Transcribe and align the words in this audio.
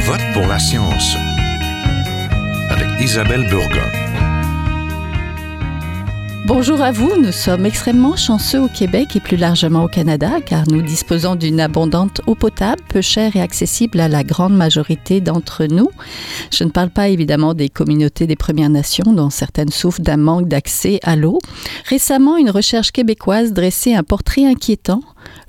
vote 0.00 0.20
pour 0.32 0.46
la 0.46 0.58
science 0.58 1.16
avec 2.70 2.88
Isabelle 3.00 3.46
Burgon. 3.48 3.90
Bonjour 6.46 6.80
à 6.80 6.90
vous, 6.90 7.20
nous 7.20 7.32
sommes 7.32 7.66
extrêmement 7.66 8.16
chanceux 8.16 8.60
au 8.60 8.68
Québec 8.68 9.14
et 9.14 9.20
plus 9.20 9.36
largement 9.36 9.84
au 9.84 9.88
Canada 9.88 10.40
car 10.44 10.66
nous 10.68 10.80
disposons 10.80 11.36
d'une 11.36 11.60
abondante 11.60 12.22
eau 12.26 12.34
potable, 12.34 12.82
peu 12.88 13.02
chère 13.02 13.36
et 13.36 13.42
accessible 13.42 14.00
à 14.00 14.08
la 14.08 14.24
grande 14.24 14.56
majorité 14.56 15.20
d'entre 15.20 15.66
nous. 15.66 15.90
Je 16.50 16.64
ne 16.64 16.70
parle 16.70 16.90
pas 16.90 17.08
évidemment 17.08 17.52
des 17.52 17.68
communautés 17.68 18.26
des 18.26 18.36
Premières 18.36 18.70
Nations 18.70 19.12
dont 19.12 19.30
certaines 19.30 19.70
souffrent 19.70 20.00
d'un 20.00 20.16
manque 20.16 20.48
d'accès 20.48 20.98
à 21.02 21.14
l'eau. 21.14 21.38
Récemment, 21.88 22.36
une 22.36 22.50
recherche 22.50 22.90
québécoise 22.90 23.52
dressait 23.52 23.94
un 23.94 24.02
portrait 24.02 24.46
inquiétant 24.46 25.02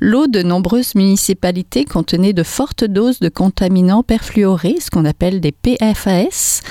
L'eau 0.03 0.25
de 0.25 0.41
nombreuses 0.41 0.95
municipalités 0.95 1.85
contenait 1.85 2.33
de 2.33 2.41
fortes 2.41 2.83
doses 2.83 3.19
de 3.19 3.29
contaminants 3.29 4.01
perfluorés, 4.01 4.77
ce 4.81 4.89
qu'on 4.89 5.05
appelle 5.05 5.41
des 5.41 5.51
PFAS, 5.51 6.63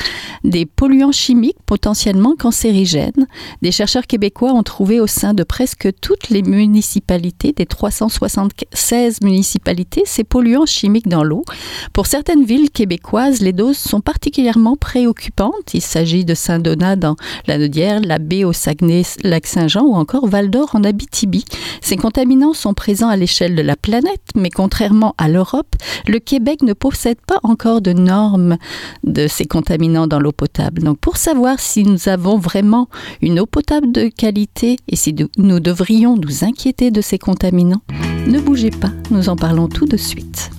des 0.43 0.67
polluants 0.67 1.13
chimiques 1.13 1.63
potentiellement 1.65 2.35
cancérigènes. 2.37 3.29
Des 3.63 3.71
chercheurs 3.71 4.09
québécois 4.09 4.53
ont 4.53 4.65
trouvé 4.65 4.99
au 4.99 5.07
sein 5.07 5.33
de 5.33 5.45
presque 5.45 5.91
toutes 6.01 6.29
les 6.31 6.43
municipalités, 6.43 7.53
des 7.53 7.67
376 7.67 9.21
municipalités, 9.23 10.03
ces 10.07 10.25
polluants 10.25 10.67
chimiques 10.67 11.07
dans 11.07 11.23
l'eau. 11.23 11.45
Pour 11.93 12.07
certaines 12.07 12.43
villes 12.43 12.71
québécoises, 12.71 13.43
les 13.43 13.53
doses 13.53 13.79
sont 13.79 14.01
particulièrement 14.01 14.75
préoccupantes. 14.75 15.73
Il 15.73 15.83
s'agit 15.83 16.25
de 16.25 16.35
Saint-Donat 16.35 16.97
dans 16.97 17.15
la 17.47 17.59
Nodière, 17.59 18.01
la 18.01 18.19
baie 18.19 18.43
au 18.43 18.53
Saguenay, 18.53 19.03
Lac-Saint-Jean 19.23 19.85
ou 19.85 19.95
encore 19.95 20.27
Val-d'Or 20.27 20.71
en 20.75 20.83
Abitibi. 20.83 21.45
Ces 21.81 21.97
contaminants 21.97 22.55
sont 22.55 22.75
présents 22.75 23.09
à 23.09 23.20
l'échelle 23.21 23.55
de 23.55 23.63
la 23.63 23.77
planète, 23.77 24.23
mais 24.35 24.51
contrairement 24.51 25.15
à 25.19 25.29
l'Europe, 25.29 25.77
le 26.09 26.19
Québec 26.19 26.63
ne 26.63 26.73
possède 26.73 27.21
pas 27.27 27.39
encore 27.45 27.81
de 27.81 27.93
normes 27.93 28.57
de 29.05 29.29
ces 29.29 29.45
contaminants 29.45 30.09
dans 30.09 30.19
l'eau 30.19 30.33
potable. 30.33 30.83
Donc 30.83 30.99
pour 30.99 31.17
savoir 31.17 31.61
si 31.61 31.85
nous 31.85 32.09
avons 32.09 32.39
vraiment 32.39 32.89
une 33.23 33.39
eau 33.39 33.47
potable 33.47 33.93
de 33.93 34.09
qualité 34.09 34.79
et 34.89 34.97
si 34.97 35.15
nous 35.39 35.61
devrions 35.61 36.17
nous 36.17 36.45
inquiéter 36.45 36.91
de 36.91 37.01
ces 37.01 37.19
contaminants, 37.19 37.83
ne 38.27 38.41
bougez 38.41 38.71
pas, 38.71 38.91
nous 39.11 39.29
en 39.29 39.37
parlons 39.37 39.69
tout 39.69 39.87
de 39.87 39.97
suite. 39.97 40.51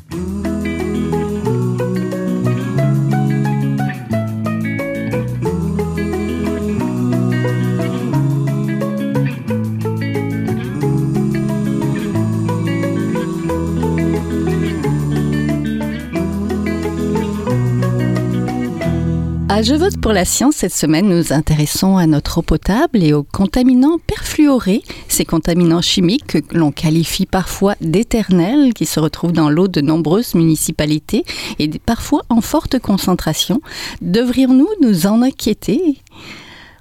À 19.53 19.63
Je 19.63 19.75
vote 19.75 19.97
pour 19.97 20.13
la 20.13 20.23
science, 20.23 20.55
cette 20.55 20.73
semaine, 20.73 21.09
nous 21.09 21.17
nous 21.17 21.33
intéressons 21.33 21.97
à 21.97 22.07
notre 22.07 22.37
eau 22.37 22.41
potable 22.41 23.03
et 23.03 23.11
aux 23.11 23.23
contaminants 23.23 23.97
perfluorés, 24.07 24.81
ces 25.09 25.25
contaminants 25.25 25.81
chimiques 25.81 26.25
que 26.25 26.57
l'on 26.57 26.71
qualifie 26.71 27.25
parfois 27.25 27.75
d'éternels, 27.81 28.73
qui 28.73 28.85
se 28.85 29.01
retrouvent 29.01 29.33
dans 29.33 29.49
l'eau 29.49 29.67
de 29.67 29.81
nombreuses 29.81 30.35
municipalités 30.35 31.25
et 31.59 31.67
parfois 31.67 32.21
en 32.29 32.39
forte 32.39 32.79
concentration. 32.79 33.59
Devrions-nous 33.99 34.69
nous 34.81 35.05
en 35.05 35.21
inquiéter? 35.21 35.97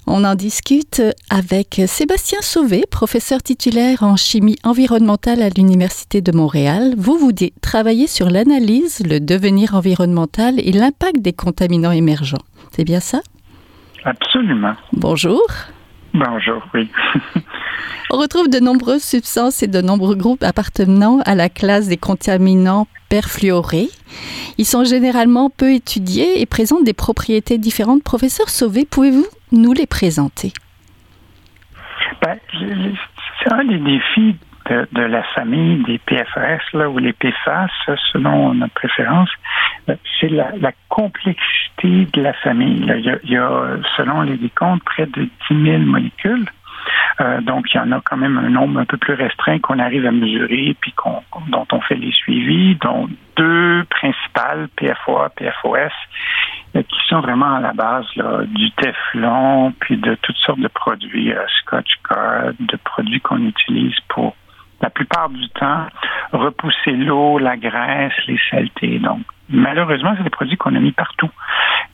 On 0.06 0.24
en 0.24 0.36
discute 0.36 1.02
avec 1.28 1.82
Sébastien 1.88 2.38
Sauvé, 2.40 2.84
professeur 2.88 3.42
titulaire 3.42 4.04
en 4.04 4.16
chimie 4.16 4.56
environnementale 4.62 5.42
à 5.42 5.48
l'Université 5.48 6.20
de 6.20 6.30
Montréal. 6.30 6.94
Vous, 6.96 7.18
vous 7.18 7.32
travaillez 7.62 8.06
sur 8.06 8.30
l'analyse, 8.30 9.00
le 9.04 9.18
devenir 9.18 9.74
environnemental 9.74 10.60
et 10.60 10.72
l'impact 10.72 11.20
des 11.20 11.32
contaminants 11.32 11.92
émergents. 11.92 12.38
C'est 12.70 12.84
bien 12.84 13.00
ça? 13.00 13.20
Absolument. 14.04 14.74
Bonjour. 14.92 15.42
Bonjour, 16.14 16.62
oui. 16.74 16.90
On 18.10 18.18
retrouve 18.18 18.48
de 18.48 18.58
nombreuses 18.58 19.04
substances 19.04 19.62
et 19.62 19.68
de 19.68 19.80
nombreux 19.80 20.16
groupes 20.16 20.42
appartenant 20.42 21.20
à 21.24 21.34
la 21.34 21.48
classe 21.48 21.86
des 21.86 21.96
contaminants 21.96 22.88
perfluorés. 23.08 23.88
Ils 24.58 24.64
sont 24.64 24.84
généralement 24.84 25.50
peu 25.50 25.72
étudiés 25.72 26.40
et 26.40 26.46
présentent 26.46 26.84
des 26.84 26.92
propriétés 26.92 27.58
différentes. 27.58 28.02
Professeur 28.02 28.48
Sauvé, 28.48 28.84
pouvez-vous 28.84 29.26
nous 29.52 29.72
les 29.72 29.86
présenter? 29.86 30.52
Ben, 32.22 32.36
c'est 32.52 33.52
un 33.52 33.64
des 33.64 33.78
défis 33.78 34.36
de, 34.70 35.02
la 35.02 35.22
famille 35.34 35.82
des 35.84 35.98
PFAS 35.98 36.60
là, 36.74 36.88
ou 36.88 36.98
les 36.98 37.12
PFAS, 37.12 37.68
selon 38.12 38.54
notre 38.54 38.74
préférence, 38.74 39.30
euh, 39.88 39.96
c'est 40.20 40.28
la, 40.28 40.72
complexité 40.88 42.06
de 42.12 42.22
la 42.22 42.32
famille. 42.34 42.84
Il, 43.24 43.30
y 43.30 43.36
a, 43.36 43.50
selon 43.96 44.22
les 44.22 44.36
décomptes, 44.36 44.84
près 44.84 45.06
de 45.06 45.28
10 45.50 45.62
000 45.64 45.78
molécules. 45.82 46.46
Euh, 47.20 47.40
donc, 47.40 47.66
il 47.72 47.76
y 47.76 47.80
en 47.80 47.92
a 47.92 48.00
quand 48.00 48.16
même 48.16 48.38
un 48.38 48.48
nombre 48.48 48.80
un 48.80 48.84
peu 48.84 48.96
plus 48.96 49.14
restreint 49.14 49.58
qu'on 49.58 49.78
arrive 49.78 50.06
à 50.06 50.10
mesurer, 50.10 50.74
puis 50.80 50.94
dont 51.48 51.66
on 51.72 51.80
fait 51.82 51.96
les 51.96 52.12
suivis, 52.12 52.76
dont 52.76 53.08
deux 53.36 53.84
principales, 53.90 54.68
PFOA, 54.76 55.30
PFOS, 55.30 55.92
euh, 56.76 56.82
qui 56.82 56.98
sont 57.08 57.20
vraiment 57.20 57.56
à 57.56 57.60
la 57.60 57.72
base 57.72 58.06
du 58.46 58.70
Teflon, 58.72 59.72
puis 59.80 59.96
de 59.96 60.14
toutes 60.22 60.36
sortes 60.38 60.60
de 60.60 60.68
produits, 60.68 61.32
Scotch 61.60 61.90
Guard, 62.08 62.52
de 62.58 62.76
produits 62.76 63.20
qu'on 63.20 63.44
utilise 63.44 63.94
pour 64.08 64.34
la 64.80 64.90
plupart 64.90 65.28
du 65.28 65.48
temps, 65.50 65.86
repousser 66.32 66.92
l'eau, 66.92 67.38
la 67.38 67.56
graisse, 67.56 68.12
les 68.26 68.40
saletés. 68.50 68.98
Donc, 68.98 69.20
malheureusement, 69.48 70.14
c'est 70.16 70.24
des 70.24 70.30
produits 70.30 70.56
qu'on 70.56 70.74
a 70.74 70.80
mis 70.80 70.92
partout, 70.92 71.30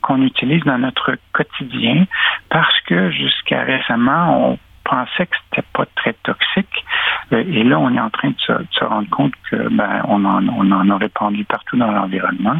qu'on 0.02 0.22
utilise 0.22 0.62
dans 0.64 0.78
notre 0.78 1.16
quotidien, 1.32 2.06
parce 2.48 2.80
que 2.82 3.10
jusqu'à 3.10 3.62
récemment, 3.62 4.50
on 4.50 4.58
pensait 4.84 5.26
que 5.26 5.36
c'était 5.50 5.66
pas 5.72 5.84
très 5.96 6.14
toxique. 6.22 6.84
Euh, 7.32 7.42
et 7.46 7.64
là, 7.64 7.78
on 7.78 7.94
est 7.94 8.00
en 8.00 8.10
train 8.10 8.30
de 8.30 8.36
se, 8.70 8.84
rendre 8.84 9.08
compte 9.10 9.32
que 9.50 9.68
ben, 9.68 10.02
on 10.06 10.24
en, 10.24 10.46
on 10.48 10.70
en 10.70 10.90
a 10.90 10.96
répandu 10.96 11.44
partout 11.44 11.76
dans 11.76 11.90
l'environnement. 11.90 12.56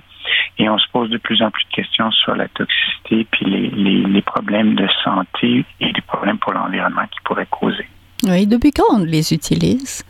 Et 0.59 0.69
on 0.69 0.79
se 0.79 0.87
pose 0.93 1.11
de 1.11 1.19
plus 1.19 1.43
en 1.43 1.51
plus 1.51 1.65
de 1.65 1.71
questions 1.71 2.11
sur 2.11 2.35
la 2.35 2.49
toxicité, 2.49 3.27
puis 3.31 3.45
les, 3.47 4.23
problèmes 4.23 4.75
de 4.75 4.89
santé 5.05 5.65
et 5.81 5.93
les 5.93 6.01
problèmes 6.03 6.39
pour 6.39 6.53
l'environnement 6.53 7.07
qui 7.11 7.19
pourraient 7.25 7.47
causer. 7.51 7.87
Oui, 8.25 8.47
depuis 8.47 8.73
quand 8.73 8.85
on 8.93 9.05
les 9.05 9.33
utilise? 9.33 10.05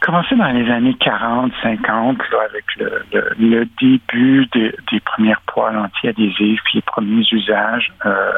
Commencé 0.00 0.34
dans 0.34 0.50
les 0.50 0.70
années 0.70 0.94
40, 0.94 1.52
50, 1.62 2.18
avec 2.48 2.64
le, 3.38 3.64
début 3.80 4.46
des, 4.52 5.00
premières 5.04 5.40
poils 5.42 5.76
anti-adhésifs, 5.76 6.60
les 6.74 6.82
premiers 6.82 7.24
usages 7.30 7.92
euh, 8.06 8.32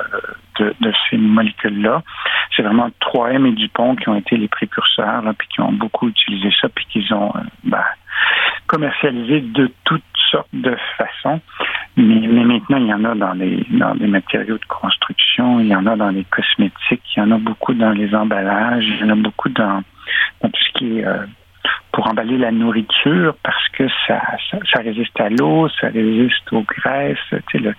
de, 0.59 0.93
ces 1.09 1.17
molécules-là. 1.17 2.03
C'est 2.55 2.63
vraiment 2.63 2.91
3M 3.01 3.47
et 3.47 3.53
Dupont 3.53 3.97
qui 3.97 4.09
ont 4.09 4.17
été 4.17 4.37
les 4.37 4.49
précurseurs, 4.49 5.23
puis 5.39 5.49
qui 5.49 5.61
ont 5.61 5.73
beaucoup 5.73 6.09
utilisé 6.09 6.51
ça, 6.61 6.69
puis 6.69 6.85
qu'ils 6.87 7.15
ont 7.15 7.33
euh, 7.37 7.41
ben, 7.65 7.85
commercialisé 8.67 9.41
de 9.41 9.71
toutes 9.85 10.03
sortes 10.31 10.49
de 10.53 10.77
façons. 10.97 11.41
Mais, 11.97 12.27
maintenant, 12.27 12.79
il 12.79 12.87
y 12.87 12.95
en 12.95 13.05
a 13.05 13.15
dans 13.15 13.35
les 13.35 13.67
dans 13.71 13.95
des 13.95 14.07
matériaux 14.07 14.57
de 14.57 14.65
construction, 14.65 15.61
il 15.61 15.67
y 15.67 15.77
en 15.77 15.87
a 15.87 15.95
dans 15.95 16.11
les 16.11 16.25
cosmétiques, 16.25 17.03
il 17.17 17.21
y 17.21 17.23
en 17.23 17.31
a 17.33 17.39
beaucoup 17.39 17.75
dans 17.75 17.93
les 17.93 18.15
emballages, 18.15 18.85
il 18.87 19.01
y 19.01 19.05
en 19.05 19.11
a 19.11 19.15
beaucoup 19.15 19.51
dans, 19.51 19.83
dans 20.41 20.49
tout 20.49 20.63
ce 20.69 20.79
qui 20.79 20.99
est 20.99 21.07
euh, 21.07 21.27
pour 21.93 22.09
emballer 22.09 22.39
la 22.39 22.51
nourriture 22.51 23.35
parce 23.43 23.69
que 23.71 23.87
ça, 24.07 24.23
ça, 24.51 24.81
résiste 24.81 25.21
à 25.21 25.29
l'eau, 25.29 25.69
ça 25.81 25.89
résiste 25.89 26.51
aux 26.53 26.63
graisses. 26.63 27.19
Tu 27.31 27.39
sais, 27.53 27.59
le, 27.59 27.75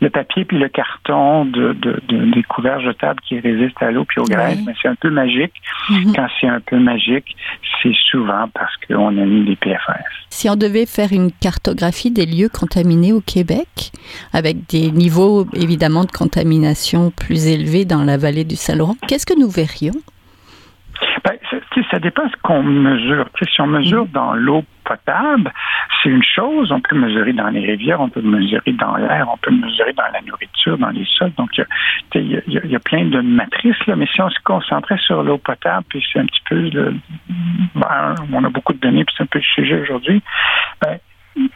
le 0.00 0.10
papier 0.10 0.44
puis 0.44 0.58
le 0.58 0.68
carton 0.68 1.44
de, 1.44 1.72
de, 1.72 2.00
de, 2.08 2.32
des 2.32 2.42
couverts 2.42 2.80
jetables 2.80 3.20
qui 3.20 3.38
résistent 3.40 3.82
à 3.82 3.90
l'eau 3.90 4.04
puis 4.04 4.20
aux 4.20 4.24
graisses, 4.24 4.58
mais 4.66 4.74
c'est 4.80 4.88
un 4.88 4.94
peu 4.94 5.10
magique. 5.10 5.54
Mm-hmm. 5.88 6.14
Quand 6.14 6.28
c'est 6.40 6.48
un 6.48 6.60
peu 6.60 6.78
magique, 6.78 7.36
c'est 7.82 7.94
souvent 8.10 8.48
parce 8.54 8.74
qu'on 8.86 9.08
a 9.08 9.24
mis 9.24 9.44
des 9.44 9.56
PFS. 9.56 10.04
Si 10.30 10.48
on 10.48 10.56
devait 10.56 10.86
faire 10.86 11.12
une 11.12 11.30
cartographie 11.32 12.10
des 12.10 12.26
lieux 12.26 12.48
contaminés 12.48 13.12
au 13.12 13.20
Québec, 13.20 13.92
avec 14.32 14.68
des 14.68 14.90
niveaux 14.90 15.46
évidemment 15.54 16.04
de 16.04 16.10
contamination 16.10 17.10
plus 17.10 17.46
élevés 17.46 17.84
dans 17.84 18.04
la 18.04 18.16
vallée 18.16 18.44
du 18.44 18.56
Saint-Laurent, 18.56 18.96
qu'est-ce 19.06 19.26
que 19.26 19.38
nous 19.38 19.48
verrions? 19.48 19.94
Ça 21.90 21.98
dépend 21.98 22.28
ce 22.28 22.36
qu'on 22.42 22.62
mesure. 22.62 23.26
si 23.42 23.60
on 23.60 23.66
mesure 23.66 24.04
mm. 24.04 24.12
dans 24.12 24.34
l'eau 24.34 24.64
potable, 24.84 25.52
c'est 26.02 26.10
une 26.10 26.22
chose. 26.22 26.70
On 26.70 26.80
peut 26.80 26.96
mesurer 26.96 27.32
dans 27.32 27.48
les 27.48 27.60
rivières, 27.60 28.00
on 28.00 28.08
peut 28.08 28.22
mesurer 28.22 28.72
dans 28.72 28.96
l'air, 28.96 29.26
on 29.32 29.36
peut 29.38 29.50
mesurer 29.50 29.92
dans 29.94 30.10
la 30.12 30.20
nourriture, 30.22 30.78
dans 30.78 30.90
les 30.90 31.06
sols. 31.16 31.32
Donc, 31.36 31.50
il 32.14 32.42
y, 32.48 32.76
a, 32.76 32.80
plein 32.80 33.06
de 33.06 33.20
matrices. 33.20 33.86
Là, 33.86 33.96
mais 33.96 34.06
si 34.06 34.20
on 34.20 34.30
se 34.30 34.38
concentrait 34.44 34.98
sur 34.98 35.22
l'eau 35.22 35.38
potable, 35.38 35.84
puis 35.88 36.04
c'est 36.12 36.20
un 36.20 36.26
petit 36.26 36.42
peu, 36.48 36.70
ben, 37.74 38.14
on 38.32 38.44
a 38.44 38.48
beaucoup 38.48 38.72
de 38.72 38.78
données, 38.78 39.04
puis 39.04 39.14
c'est 39.16 39.24
un 39.24 39.26
peu 39.26 39.38
le 39.38 39.44
sujet 39.44 39.80
aujourd'hui. 39.82 40.22
Ben, 40.82 40.98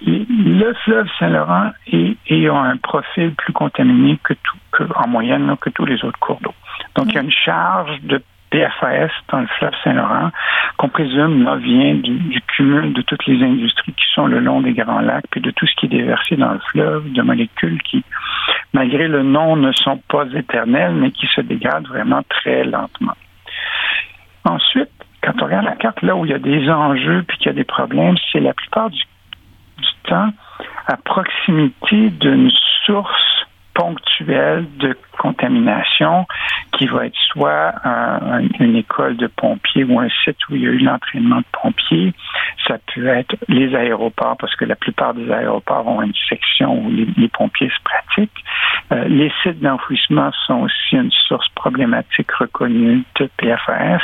le 0.00 0.72
fleuve 0.84 1.06
Saint-Laurent 1.18 1.70
est, 1.92 2.48
a 2.48 2.54
un 2.54 2.76
profil 2.78 3.34
plus 3.34 3.52
contaminé 3.52 4.18
que 4.24 4.34
tout, 4.34 4.84
en 4.96 5.08
moyenne 5.08 5.54
que 5.60 5.70
tous 5.70 5.84
les 5.84 6.04
autres 6.04 6.18
cours 6.18 6.40
d'eau. 6.40 6.54
Donc, 6.96 7.06
il 7.08 7.14
y 7.14 7.18
a 7.18 7.22
une 7.22 7.30
charge 7.30 8.00
de 8.02 8.22
PFAS 8.50 9.10
dans 9.30 9.40
le 9.40 9.46
fleuve 9.58 9.72
Saint-Laurent, 9.84 10.30
qu'on 10.76 10.88
présume 10.88 11.44
là, 11.44 11.56
vient 11.56 11.94
du, 11.94 12.40
cumul 12.56 12.92
de 12.92 13.02
toutes 13.02 13.26
les 13.26 13.42
industries 13.44 13.92
qui 13.92 14.04
sont 14.14 14.26
le 14.26 14.40
long 14.40 14.60
des 14.60 14.72
grands 14.72 15.00
lacs, 15.00 15.26
puis 15.30 15.40
de 15.40 15.50
tout 15.50 15.66
ce 15.66 15.74
qui 15.76 15.86
est 15.86 15.88
déversé 15.88 16.36
dans 16.36 16.52
le 16.52 16.60
fleuve, 16.70 17.12
de 17.12 17.22
molécules 17.22 17.80
qui, 17.82 18.04
malgré 18.72 19.08
le 19.08 19.22
nom, 19.22 19.56
ne 19.56 19.72
sont 19.72 20.00
pas 20.08 20.24
éternelles, 20.34 20.94
mais 20.94 21.10
qui 21.10 21.26
se 21.26 21.40
dégradent 21.40 21.88
vraiment 21.88 22.22
très 22.28 22.64
lentement. 22.64 23.16
Ensuite, 24.44 24.90
quand 25.22 25.42
on 25.42 25.46
regarde 25.46 25.66
la 25.66 25.76
carte, 25.76 26.02
là 26.02 26.16
où 26.16 26.24
il 26.24 26.30
y 26.30 26.34
a 26.34 26.38
des 26.38 26.70
enjeux 26.70 27.24
puis 27.26 27.38
qu'il 27.38 27.46
y 27.46 27.50
a 27.50 27.54
des 27.54 27.64
problèmes, 27.64 28.16
c'est 28.32 28.40
la 28.40 28.54
plupart 28.54 28.90
du, 28.90 29.02
du 29.78 29.88
temps 30.04 30.32
à 30.86 30.96
proximité 30.96 32.10
d'une 32.10 32.50
source 32.86 33.46
ponctuelle 33.74 34.66
de 34.78 34.96
contamination 35.18 36.26
qui 36.72 36.86
va 36.86 37.06
être 37.06 37.18
soit 37.32 37.74
une 38.60 38.76
école 38.76 39.16
de 39.16 39.26
pompiers 39.26 39.84
ou 39.84 39.98
un 40.00 40.08
site 40.24 40.36
où 40.48 40.56
il 40.56 40.62
y 40.62 40.66
a 40.66 40.70
eu 40.70 40.78
l'entraînement 40.78 41.38
de 41.38 41.44
pompiers. 41.52 42.14
Ça 42.66 42.76
peut 42.94 43.06
être 43.06 43.36
les 43.48 43.74
aéroports 43.74 44.36
parce 44.38 44.54
que 44.56 44.64
la 44.64 44.76
plupart 44.76 45.14
des 45.14 45.30
aéroports 45.30 45.86
ont 45.86 46.02
une 46.02 46.14
section 46.28 46.84
où 46.84 46.90
les, 46.90 47.28
pompiers 47.28 47.70
se 47.70 47.82
pratiquent. 47.82 48.44
Euh, 48.92 49.04
les 49.08 49.32
sites 49.42 49.60
d'enfouissement 49.60 50.30
sont 50.46 50.62
aussi 50.62 50.96
une 50.96 51.10
source 51.10 51.48
problématique 51.50 52.30
reconnue 52.32 53.04
de 53.18 53.28
PFAS. 53.36 54.00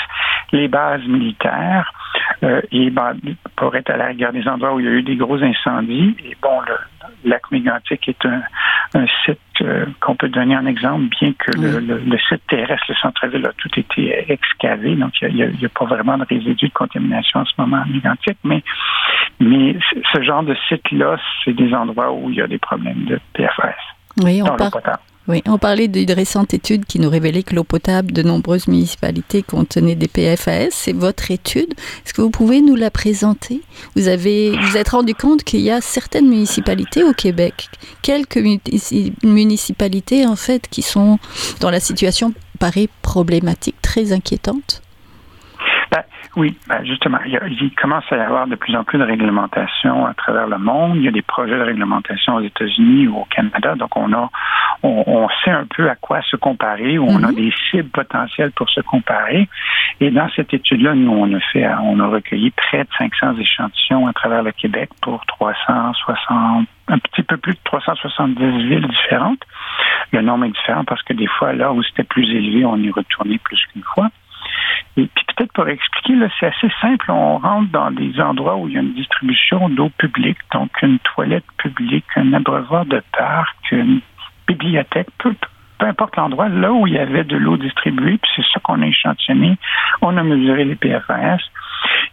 Les 0.53 0.69
bases 0.69 1.07
militaires 1.07 1.93
euh, 2.43 2.61
ben, 2.73 3.17
pour 3.57 3.75
être 3.77 3.91
à 3.91 3.97
la 3.97 4.07
rigueur 4.07 4.33
des 4.33 4.47
endroits 4.47 4.75
où 4.75 4.81
il 4.81 4.87
y 4.87 4.89
a 4.89 4.93
eu 4.93 5.03
des 5.03 5.17
gros 5.17 5.43
incendies. 5.43 6.17
Et 6.25 6.37
bon, 6.43 6.61
le 6.61 6.75
lac 7.25 7.51
mégantique 7.51 8.09
est 8.09 8.27
un, 8.27 8.43
site 9.25 9.39
euh, 9.63 9.87
qu'on 10.01 10.15
peut 10.15 10.29
donner 10.29 10.57
en 10.57 10.67
exemple, 10.67 11.04
bien 11.05 11.33
que 11.39 11.51
le, 11.57 12.19
site 12.29 12.43
terrestre, 12.49 12.87
le 12.89 12.95
centre-ville, 12.97 13.47
a 13.47 13.53
tout 13.57 13.71
été 13.79 14.33
excavé. 14.33 14.95
Donc, 14.97 15.13
il 15.23 15.35
n'y 15.35 15.65
a, 15.65 15.69
pas 15.69 15.85
vraiment 15.85 16.19
de 16.19 16.25
résidus 16.25 16.69
de 16.69 16.73
contamination 16.73 17.41
en 17.41 17.45
ce 17.45 17.53
moment 17.59 17.83
en. 17.87 18.37
Mais, 18.45 18.63
mais 19.41 19.77
ce 20.13 20.23
genre 20.23 20.43
de 20.43 20.57
site-là, 20.69 21.19
c'est 21.45 21.55
des 21.55 21.73
endroits 21.75 22.13
où 22.13 22.31
il 22.31 22.37
y 22.37 22.43
a 22.43 22.47
des 22.47 22.59
problèmes 22.59 23.05
de 23.05 23.19
PFS. 23.33 23.75
Oui, 24.23 24.43
on 24.43 24.57
parle. 24.57 24.71
Oui, 25.27 25.43
on 25.47 25.57
parlait 25.57 25.89
d'une 25.89 26.13
récente 26.13 26.53
étude 26.53 26.85
qui 26.85 26.99
nous 26.99 27.09
révélait 27.09 27.43
que 27.43 27.55
l'eau 27.55 27.65
potable 27.65 28.13
de 28.13 28.23
nombreuses 28.23 28.69
municipalités 28.69 29.43
contenait 29.43 29.95
des 29.95 30.07
PFAS. 30.07 30.69
C'est 30.71 30.93
votre 30.93 31.31
étude. 31.31 31.73
Est-ce 32.05 32.13
que 32.13 32.21
vous 32.21 32.29
pouvez 32.29 32.61
nous 32.61 32.77
la 32.77 32.91
présenter? 32.91 33.63
Vous 33.97 34.09
avez 34.09 34.51
vous 34.51 34.77
êtes 34.77 34.91
rendu 34.91 35.15
compte 35.15 35.43
qu'il 35.43 35.61
y 35.61 35.71
a 35.71 35.81
certaines 35.81 36.29
municipalités 36.29 37.03
au 37.03 37.15
Québec, 37.15 37.71
quelques 38.03 38.43
municipalités 39.23 40.27
en 40.27 40.37
fait, 40.37 40.69
qui 40.69 40.83
sont 40.83 41.19
dans 41.61 41.71
la 41.71 41.81
situation 41.81 42.35
paraît 42.59 42.89
problématique, 43.01 43.77
très 43.81 44.13
inquiétante? 44.13 44.83
Oui, 46.37 46.57
ben 46.69 46.85
justement, 46.85 47.19
il, 47.27 47.71
commence 47.75 48.05
à 48.11 48.17
y 48.17 48.21
avoir 48.21 48.47
de 48.47 48.57
plus 48.57 48.75
en 48.77 48.83
plus 48.85 48.99
de 48.99 49.05
réglementation 49.05 50.07
à 50.07 50.15
travers 50.15 50.49
le 50.49 50.59
monde. 50.59 50.97
Il 50.97 51.03
y 51.03 51.09
a 51.09 51.13
des 51.13 51.23
projets 51.23 51.57
de 51.57 51.63
réglementation 51.63 52.37
aux 52.37 52.41
États-Unis 52.41 53.07
ou 53.07 53.19
au 53.19 53.25
Canada, 53.25 53.75
donc 53.77 53.97
on 53.97 54.13
a, 54.13 54.31
on, 54.83 55.29
sait 55.45 55.51
un 55.51 55.67
peu 55.67 55.89
à 55.89 55.95
quoi 55.95 56.21
se 56.23 56.37
comparer, 56.37 56.99
ou 56.99 57.07
on 57.09 57.23
a 57.23 57.29
mhm. 57.29 57.35
des 57.35 57.53
cibles 57.71 57.91
potentielles 57.91 58.53
pour 58.53 58.69
se 58.71 58.81
comparer. 58.81 59.49
Et 60.01 60.11
dans 60.11 60.29
cette 60.35 60.53
étude-là, 60.53 60.95
nous, 60.95 61.13
on 61.13 61.33
a 61.35 61.41
fait, 61.53 61.67
on 61.83 62.01
a 62.01 62.07
recueilli 62.09 62.51
près 62.51 62.85
de 62.85 62.89
500 62.99 63.37
échantillons 63.39 64.07
à 64.07 64.13
travers 64.13 64.43
le 64.43 64.53
Québec 64.53 64.91
pour 65.01 65.25
360 65.27 66.67
un 66.89 66.99
petit 66.99 67.23
peu 67.23 67.37
plus 67.37 67.55
de 67.55 67.61
370 67.65 68.39
villes 68.69 68.87
différentes. 68.87 69.41
Le 70.13 70.21
nombre 70.21 70.45
est 70.45 70.51
différent 70.51 70.85
parce 70.85 71.03
que 71.03 71.15
des 71.15 71.27
fois, 71.27 71.53
là 71.53 71.73
où 71.73 71.83
c'était 71.83 72.05
plus 72.05 72.29
élevé, 72.31 72.65
on 72.65 72.77
y 72.77 72.91
retournait 72.91 73.39
plus 73.39 73.59
qu'une 73.73 73.83
fois. 73.83 74.11
Et 74.97 75.07
puis 75.07 75.25
peut-être 75.35 75.53
pour 75.53 75.69
expliquer, 75.69 76.15
là, 76.15 76.29
c'est 76.39 76.47
assez 76.47 76.71
simple. 76.81 77.11
On 77.11 77.39
rentre 77.39 77.71
dans 77.71 77.91
des 77.91 78.21
endroits 78.21 78.57
où 78.57 78.69
il 78.69 78.75
y 78.75 78.79
a 78.79 78.81
une 78.81 78.95
distribution 78.95 79.69
d'eau 79.69 79.91
publique, 79.99 80.39
donc 80.53 80.71
une 80.83 80.99
toilette 81.01 81.45
publique, 81.59 82.05
un 82.17 82.33
abreuvoir 82.33 82.87
de 82.87 83.03
parc, 83.17 83.57
une 83.73 84.01
bibliothèque, 84.47 85.09
peu, 85.19 85.35
importe 85.81 86.17
l'endroit, 86.17 86.49
là 86.49 86.73
où 86.73 86.87
il 86.87 86.95
y 86.95 86.99
avait 86.99 87.25
de 87.25 87.37
l'eau 87.37 87.57
distribuée, 87.59 88.17
puis 88.17 88.31
c'est 88.37 88.45
ça 88.55 88.61
qu'on 88.63 88.81
a 88.81 88.87
échantillonné. 88.87 89.59
On 90.01 90.17
a 90.17 90.23
mesuré 90.23 90.65
les 90.65 90.77
PFAS. 90.77 91.41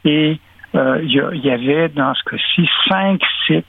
Et 0.04 0.40
euh, 0.76 1.00
il 1.04 1.42
y, 1.44 1.50
avait, 1.50 1.90
dans 1.90 2.14
ce 2.14 2.24
cas-ci, 2.24 2.70
cinq 2.90 3.22
sites 3.46 3.66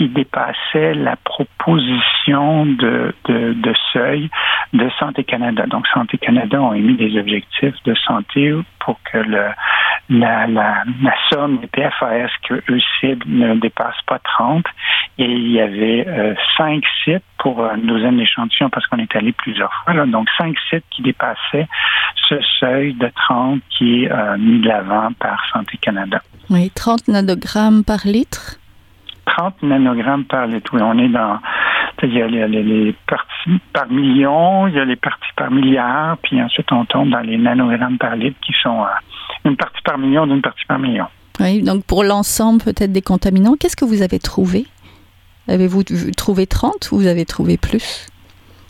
qui 0.00 0.08
dépassait 0.08 0.94
la 0.94 1.16
proposition 1.16 2.64
de, 2.64 3.12
seuil 3.92 4.30
de 4.72 4.88
Santé 4.98 5.24
Canada. 5.24 5.66
Donc, 5.66 5.86
Santé 5.88 6.16
Canada 6.16 6.58
ont 6.62 6.72
émis 6.72 6.94
des 6.94 7.18
objectifs 7.18 7.74
de 7.84 7.94
santé 8.06 8.54
pour 8.78 8.98
que 9.12 9.18
la, 10.08 10.84
somme 11.30 11.58
des 11.58 11.66
PFAS 11.66 12.30
que 12.48 12.54
eux 12.54 12.80
ciblent 12.98 13.26
ne 13.28 13.56
dépasse 13.56 14.00
pas 14.06 14.18
30. 14.20 14.64
Et 15.18 15.26
il 15.26 15.52
y 15.52 15.60
avait 15.60 16.08
euh, 16.08 16.34
cinq 16.56 16.82
sites 17.04 17.22
pour 17.38 17.62
une 17.62 17.86
douzaine 17.86 18.16
d'échantillons 18.16 18.70
parce 18.70 18.86
qu'on 18.86 18.98
est 18.98 19.14
allé 19.14 19.32
plusieurs 19.32 19.72
fois. 19.84 19.92
Donc, 20.06 20.28
cinq 20.38 20.56
sites 20.70 20.84
qui 20.90 21.02
dépassaient 21.02 21.68
ce 22.26 22.36
seuil 22.58 22.94
de 22.94 23.10
30 23.28 23.60
qui 23.68 24.04
est 24.04 24.10
euh, 24.10 24.38
mis 24.38 24.60
de 24.60 24.68
l'avant 24.68 25.12
par 25.18 25.44
Santé 25.52 25.76
Canada. 25.76 26.22
Oui, 26.48 26.70
30 26.74 27.08
nanogrammes 27.08 27.84
par 27.84 28.06
litre. 28.06 28.56
30 29.36 29.62
nanogrammes 29.62 30.24
par 30.24 30.46
litre. 30.46 30.70
Oui, 30.74 30.80
on 30.82 30.98
est 30.98 31.08
dans. 31.08 31.38
Il 32.02 32.14
y 32.14 32.22
a 32.22 32.26
les, 32.26 32.94
parties 33.06 33.60
par 33.74 33.90
million, 33.90 34.66
il 34.66 34.74
y 34.74 34.78
a 34.78 34.84
les 34.86 34.96
parties 34.96 35.32
par 35.36 35.50
milliard, 35.50 36.16
puis 36.22 36.40
ensuite 36.40 36.72
on 36.72 36.86
tombe 36.86 37.10
dans 37.10 37.20
les 37.20 37.36
nanogrammes 37.36 37.98
par 37.98 38.16
litre 38.16 38.38
qui 38.40 38.54
sont 38.62 38.82
euh, 38.82 38.86
une 39.44 39.56
partie 39.56 39.82
par 39.84 39.98
million 39.98 40.26
d'une 40.26 40.40
partie 40.40 40.64
par 40.66 40.78
million. 40.78 41.06
Oui, 41.40 41.62
donc 41.62 41.84
pour 41.84 42.02
l'ensemble 42.02 42.62
peut-être 42.62 42.92
des 42.92 43.02
contaminants, 43.02 43.54
qu'est-ce 43.58 43.76
que 43.76 43.84
vous 43.84 44.00
avez 44.00 44.18
trouvé? 44.18 44.66
Avez-vous 45.46 45.82
trouvé 46.16 46.46
30 46.46 46.90
ou 46.92 46.96
vous 46.96 47.06
avez 47.06 47.26
trouvé 47.26 47.58
plus 47.58 48.06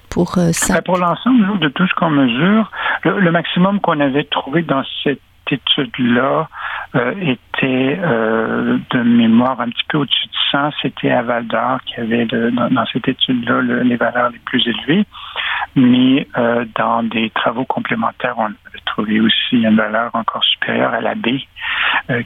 pour 0.09 0.39
euh, 0.39 0.51
ça? 0.53 0.75
Ben, 0.75 0.83
pour 0.83 0.99
l'ensemble, 0.99 1.61
de 1.61 1.69
tout 1.69 1.87
ce 1.87 1.95
qu'on 1.95 2.11
mesure, 2.11 2.71
le 3.05 3.31
maximum 3.31 3.81
qu'on 3.81 4.01
avait 4.01 4.25
trouvé 4.25 4.63
dans 4.63 4.83
cette 5.05 5.21
étude-là 5.52 6.49
euh, 6.97 7.14
était 7.20 8.00
euh, 8.02 8.79
de 8.91 9.02
mémoire 9.02 9.61
un 9.61 9.69
petit 9.69 9.85
peu 9.88 9.99
au-dessus 9.99 10.26
de 10.26 10.37
100. 10.50 10.70
C'était 10.82 11.12
à 11.12 11.23
Val 11.23 11.47
d'Or 11.47 11.79
qui 11.87 12.00
avait 12.00 12.25
dans, 12.25 12.85
cette 12.93 13.06
étude-là 13.06 13.62
les 13.85 13.94
valeurs 13.94 14.31
les 14.31 14.41
plus 14.41 14.67
élevées. 14.67 15.05
Mais 15.76 16.26
euh, 16.37 16.64
dans 16.76 17.05
des 17.05 17.31
travaux 17.31 17.64
complémentaires, 17.64 18.35
on 18.38 18.47
avait 18.47 18.82
trouvé 18.87 19.20
aussi 19.20 19.52
une 19.52 19.76
valeur 19.76 20.11
encore 20.14 20.43
supérieure 20.43 20.93
à 20.93 21.00
la 21.00 21.14
B, 21.14 21.38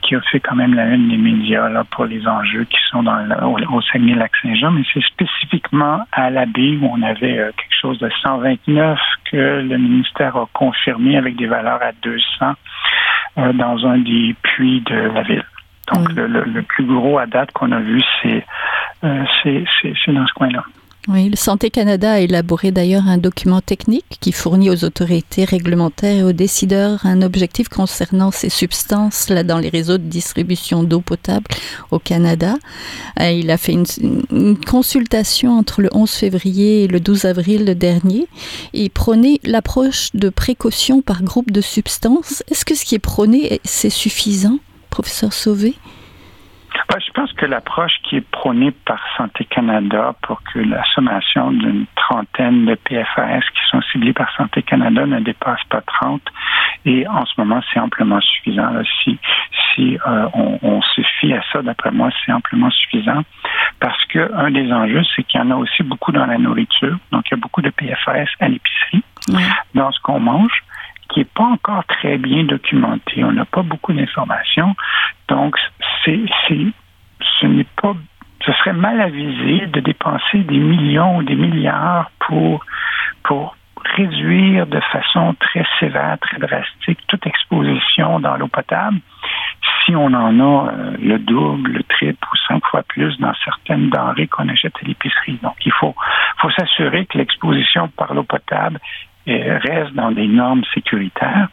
qui 0.00 0.15
a 0.15 0.20
fait 0.23 0.41
quand 0.41 0.56
même 0.56 0.73
la 0.73 0.87
une 0.87 1.11
des 1.11 1.19
médias 1.19 1.69
là, 1.69 1.85
pour 1.85 2.06
les 2.06 2.27
enjeux 2.27 2.65
qui 2.65 2.79
sont 2.91 3.03
dans 3.03 3.20
au, 3.43 3.58
au 3.70 3.82
Saguenay-Lac-Saint-Jean. 3.82 4.70
Mais 4.70 4.82
c'est 4.94 5.05
spécifiquement 5.05 6.06
à 6.13 6.31
la 6.31 6.46
B 6.46 6.81
où 6.81 6.89
on 6.91 7.03
avait 7.03 7.53
quelque 7.58 7.79
chose 7.82 7.99
de 7.99 8.08
129 8.22 8.99
que 9.31 9.37
le 9.37 9.77
ministère 9.77 10.37
a 10.37 10.46
confirmé 10.55 11.19
avec 11.19 11.37
des 11.37 11.46
valeurs 11.46 11.82
à 11.82 11.93
200 12.03 12.55
euh, 13.38 13.53
dans 13.53 13.86
un 13.86 13.98
des 13.98 14.34
puits 14.43 14.81
de 14.82 14.94
la 14.94 15.22
ville. 15.22 15.44
Donc, 15.93 16.12
le, 16.12 16.26
le, 16.26 16.62
plus 16.62 16.84
gros 16.84 17.19
à 17.19 17.26
date 17.26 17.53
qu'on 17.53 17.70
a 17.72 17.81
vu, 17.81 18.03
c'est 18.22 18.44
euh, 19.05 19.24
dans 19.44 20.26
ce 20.26 20.32
coin-là. 20.34 20.64
Oui, 21.06 21.29
le 21.29 21.37
Santé 21.37 21.69
Canada 21.69 22.13
a 22.13 22.20
élaboré 22.20 22.70
d'ailleurs 22.70 23.06
un 23.08 23.19
document 23.19 23.61
technique 23.61 24.17
qui 24.20 24.32
fournit 24.32 24.70
aux 24.70 24.84
autorités 24.84 25.44
réglementaires 25.44 26.17
et 26.17 26.23
aux 26.23 26.32
décideurs 26.32 27.05
un 27.05 27.20
objectif 27.20 27.69
concernant 27.69 28.31
ces 28.31 28.49
substances 28.49 29.29
là 29.29 29.43
dans 29.44 29.58
les 29.58 29.69
réseaux 29.69 29.99
de 29.99 30.05
distribution 30.05 30.82
d'eau 30.82 31.03
potable 31.03 31.44
au 31.91 31.99
Canada. 31.99 32.56
Euh, 33.20 33.31
il 33.31 33.51
a 33.51 33.58
fait 33.58 33.73
une, 33.73 33.84
une, 34.32 34.56
consultation 34.56 35.58
entre 35.58 35.82
le 35.82 35.91
11 35.93 36.11
février 36.11 36.84
et 36.84 36.89
le 36.89 37.01
12 37.01 37.27
avril 37.27 37.77
dernier 37.77 38.27
et 38.73 38.89
prônait 38.89 39.41
l'approche 39.44 40.08
de 40.15 40.31
précaution 40.31 41.03
par 41.03 41.23
groupe 41.23 41.51
de 41.51 41.61
substances. 41.61 42.43
Est-ce 42.51 42.65
que 42.65 42.75
ce 42.75 42.87
qui 42.87 42.94
est 42.94 42.99
prôné, 42.99 43.61
c'est 43.63 43.91
suffisant, 43.91 44.58
professeur 44.89 45.34
Sauvé? 45.34 45.75
Je 46.99 47.13
pense 47.13 47.33
que 47.33 47.47
l'approche 47.47 47.95
qui 48.03 48.17
est 48.17 48.31
prônée 48.31 48.71
par 48.71 49.01
Santé 49.17 49.45
Canada 49.45 50.15
pour 50.23 50.43
que 50.43 50.59
la 50.59 50.85
sommation 50.95 51.51
d'une 51.51 51.87
trentaine 51.97 52.67
de 52.67 52.75
PFAS 52.75 53.41
qui 53.41 53.61
sont 53.71 53.83
ciblés 53.93 54.13
par 54.13 54.35
Santé 54.37 54.63
Canada 54.63 55.07
ne 55.07 55.21
dépasse 55.21 55.63
pas 55.71 55.81
30 55.81 56.23
et 56.87 57.07
en 57.09 57.25
ce 57.25 57.33
moment, 57.39 57.61
c'est 57.73 57.81
amplement 57.81 58.21
suffisant. 58.21 58.71
Si, 59.03 59.19
si 59.75 59.99
euh, 60.07 60.29
on, 60.35 60.59
on, 60.63 60.83
se 60.83 61.01
fie 61.19 61.33
à 61.33 61.43
ça, 61.53 61.63
d'après 61.63 61.91
moi, 61.91 62.11
c'est 62.25 62.33
amplement 62.33 62.71
suffisant 62.71 63.23
parce 63.81 64.05
que 64.07 64.31
un 64.35 64.51
des 64.51 64.71
enjeux, 64.71 65.03
c'est 65.17 65.23
qu'il 65.25 65.41
y 65.41 65.43
en 65.43 65.51
a 65.51 65.57
aussi 65.57 65.83
beaucoup 65.83 66.13
dans 66.13 66.27
la 66.27 66.37
nourriture. 66.37 66.97
Donc, 67.11 67.25
il 67.27 67.31
y 67.33 67.35
a 67.35 67.41
beaucoup 67.41 67.63
de 67.63 67.71
PFAS 67.71 68.27
à 68.41 68.49
l'épicerie, 68.49 69.03
dans 69.75 69.91
ce 69.93 70.01
qu'on 70.01 70.21
mange 70.21 70.63
qui 71.11 71.21
n'est 71.21 71.27
pas 71.27 71.45
encore 71.45 71.85
très 71.85 72.19
bien 72.19 72.45
documenté. 72.45 73.23
On 73.25 73.33
n'a 73.33 73.45
pas 73.45 73.63
beaucoup 73.63 73.93
d'informations. 73.93 74.75
Donc, 75.29 75.57
ce 76.05 77.46
n'est 77.46 77.67
pas, 77.81 77.94
ce 78.44 78.53
serait 78.53 78.73
mal 78.73 79.01
avisé 79.01 79.67
de 79.67 79.81
dépenser 79.81 80.39
des 80.39 80.58
millions 80.58 81.19
ou 81.19 81.23
des 81.23 81.34
milliards 81.34 82.11
pour, 82.20 82.65
pour 83.25 83.56
réduire 83.96 84.67
de 84.67 84.81
façon 84.81 85.34
très 85.39 85.65
sévère, 85.79 86.19
très 86.20 86.39
drastique 86.39 86.99
toute 87.08 87.27
exposition 87.27 88.20
dans 88.20 88.37
l'eau 88.37 88.49
potable 88.49 88.99
si 89.84 89.94
on 89.94 90.06
en 90.06 90.41
a 90.41 90.73
euh, 90.73 90.96
le 90.99 91.19
double, 91.19 91.73
le 91.73 91.82
triple 91.84 92.27
ou 92.32 92.37
cinq 92.49 92.65
fois 92.67 92.82
plus 92.82 93.19
dans 93.19 93.34
certaines 93.44 93.91
denrées 93.91 94.27
qu'on 94.27 94.49
achète 94.49 94.75
à 94.82 94.87
l'épicerie. 94.87 95.39
Donc, 95.43 95.56
il 95.65 95.73
faut, 95.73 95.94
faut 96.39 96.51
s'assurer 96.51 97.06
que 97.06 97.19
l'exposition 97.19 97.89
par 97.89 98.15
l'eau 98.15 98.25
potable 98.25 98.81
reste 99.27 99.95
dans 99.95 100.11
des 100.11 100.27
normes 100.27 100.63
sécuritaires. 100.75 101.49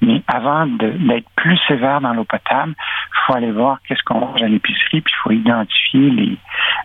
Mais 0.00 0.22
avant 0.26 0.66
d'être 0.66 1.28
plus 1.36 1.58
sévère 1.66 2.00
dans 2.00 2.12
l'eau 2.12 2.24
potable, 2.24 2.74
il 2.76 3.26
faut 3.26 3.34
aller 3.34 3.52
voir 3.52 3.78
qu'est-ce 3.88 4.02
qu'on 4.04 4.18
mange 4.18 4.42
à 4.42 4.48
l'épicerie, 4.48 5.00
puis 5.00 5.14
il 5.14 5.22
faut 5.22 5.30
identifier 5.30 6.10
les, 6.10 6.38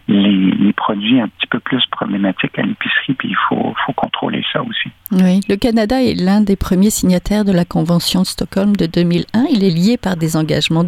les, 0.08 0.74
produits 0.74 1.20
un 1.20 1.28
petit 1.28 1.48
peu 1.48 1.60
plus 1.60 1.84
problématiques 1.92 2.58
à 2.58 2.62
l'épicerie, 2.62 3.14
puis 3.14 3.30
il 3.30 3.38
faut, 3.48 3.74
faut 3.86 3.94
contrôler 3.94 4.44
ça 4.54 4.62
aussi. 4.62 4.90
Oui, 5.12 5.42
le 5.50 5.56
Canada 5.56 6.02
est 6.02 6.14
l'un 6.14 6.42
des 6.42 6.56
premiers 6.56 6.92
signataires 6.92 7.44
de 7.44 7.52
la 7.52 7.66
Convention 7.66 8.22
de 8.22 8.28
Stockholm 8.28 8.76
de 8.76 8.86
2001. 8.86 9.46
Il 9.52 9.64
est 9.64 9.70
lié 9.70 9.98
par 9.98 10.16
des 10.16 10.38
engagements 10.38 10.86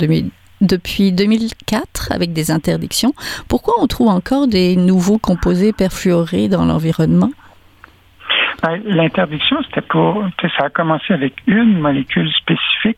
depuis 0.62 1.12
2004 1.12 2.12
avec 2.12 2.34
des 2.34 2.52
interdictions. 2.52 3.14
Pourquoi 3.50 3.74
on 3.80 3.88
trouve 3.88 4.08
encore 4.08 4.48
des 4.48 4.76
nouveaux 4.76 5.18
composés 5.18 5.74
perfluorés 5.74 6.48
dans 6.48 6.66
l'environnement? 6.66 7.32
Ben, 8.63 8.80
l'interdiction, 8.86 9.58
c'était 9.63 9.82
pour, 9.82 10.24
ça 10.58 10.65
a 10.65 10.70
commencé 10.70 11.13
avec 11.13 11.34
une 11.48 11.80
molécule 11.80 12.32
spécifique 12.32 12.98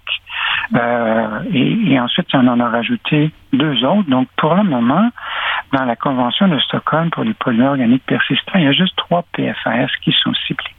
euh, 0.76 1.40
et, 1.54 2.00
ensuite 2.00 2.28
on 2.34 2.48
en 2.48 2.60
a 2.60 2.70
rajouté 2.70 3.32
deux 3.54 3.84
autres. 3.86 4.10
Donc 4.10 4.28
pour 4.38 4.56
le 4.56 4.64
moment, 4.64 5.10
dans 5.72 5.86
la 5.86 5.96
Convention 5.96 6.48
de 6.50 6.60
Stockholm 6.60 7.10
pour 7.12 7.24
les 7.24 7.34
polluants 7.34 7.70
organiques 7.70 8.06
persistants, 8.06 8.60
il 8.60 8.64
y 8.66 8.68
a 8.68 8.74
juste 8.74 8.96
trois 8.98 9.24
PFAS 9.34 9.88
qui 10.04 10.14
sont 10.22 10.34
ciblés. 10.48 10.76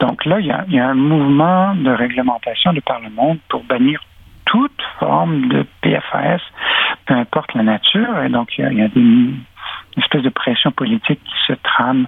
Donc 0.00 0.24
là, 0.24 0.40
il 0.40 0.46
y, 0.46 0.50
a, 0.50 0.64
il 0.68 0.74
y 0.74 0.80
a 0.80 0.88
un 0.88 0.94
mouvement 0.94 1.74
de 1.74 1.90
réglementation 1.90 2.72
de 2.72 2.80
par 2.80 3.00
le 3.00 3.10
monde 3.10 3.38
pour 3.48 3.64
bannir 3.64 4.00
toute 4.46 4.82
forme 4.98 5.48
de 5.48 5.66
PFAS, 5.82 6.40
peu 7.06 7.14
importe 7.14 7.54
la 7.54 7.62
nature. 7.62 8.22
Et 8.22 8.28
donc, 8.28 8.56
il 8.56 8.62
y 8.62 8.64
a, 8.64 8.72
il 8.72 8.78
y 8.78 8.82
a 8.82 8.88
des 8.88 9.34
une 9.96 10.02
espèce 10.02 10.22
de 10.22 10.28
pression 10.28 10.70
politique 10.70 11.20
qui 11.24 11.46
se 11.46 11.52
trame 11.62 12.06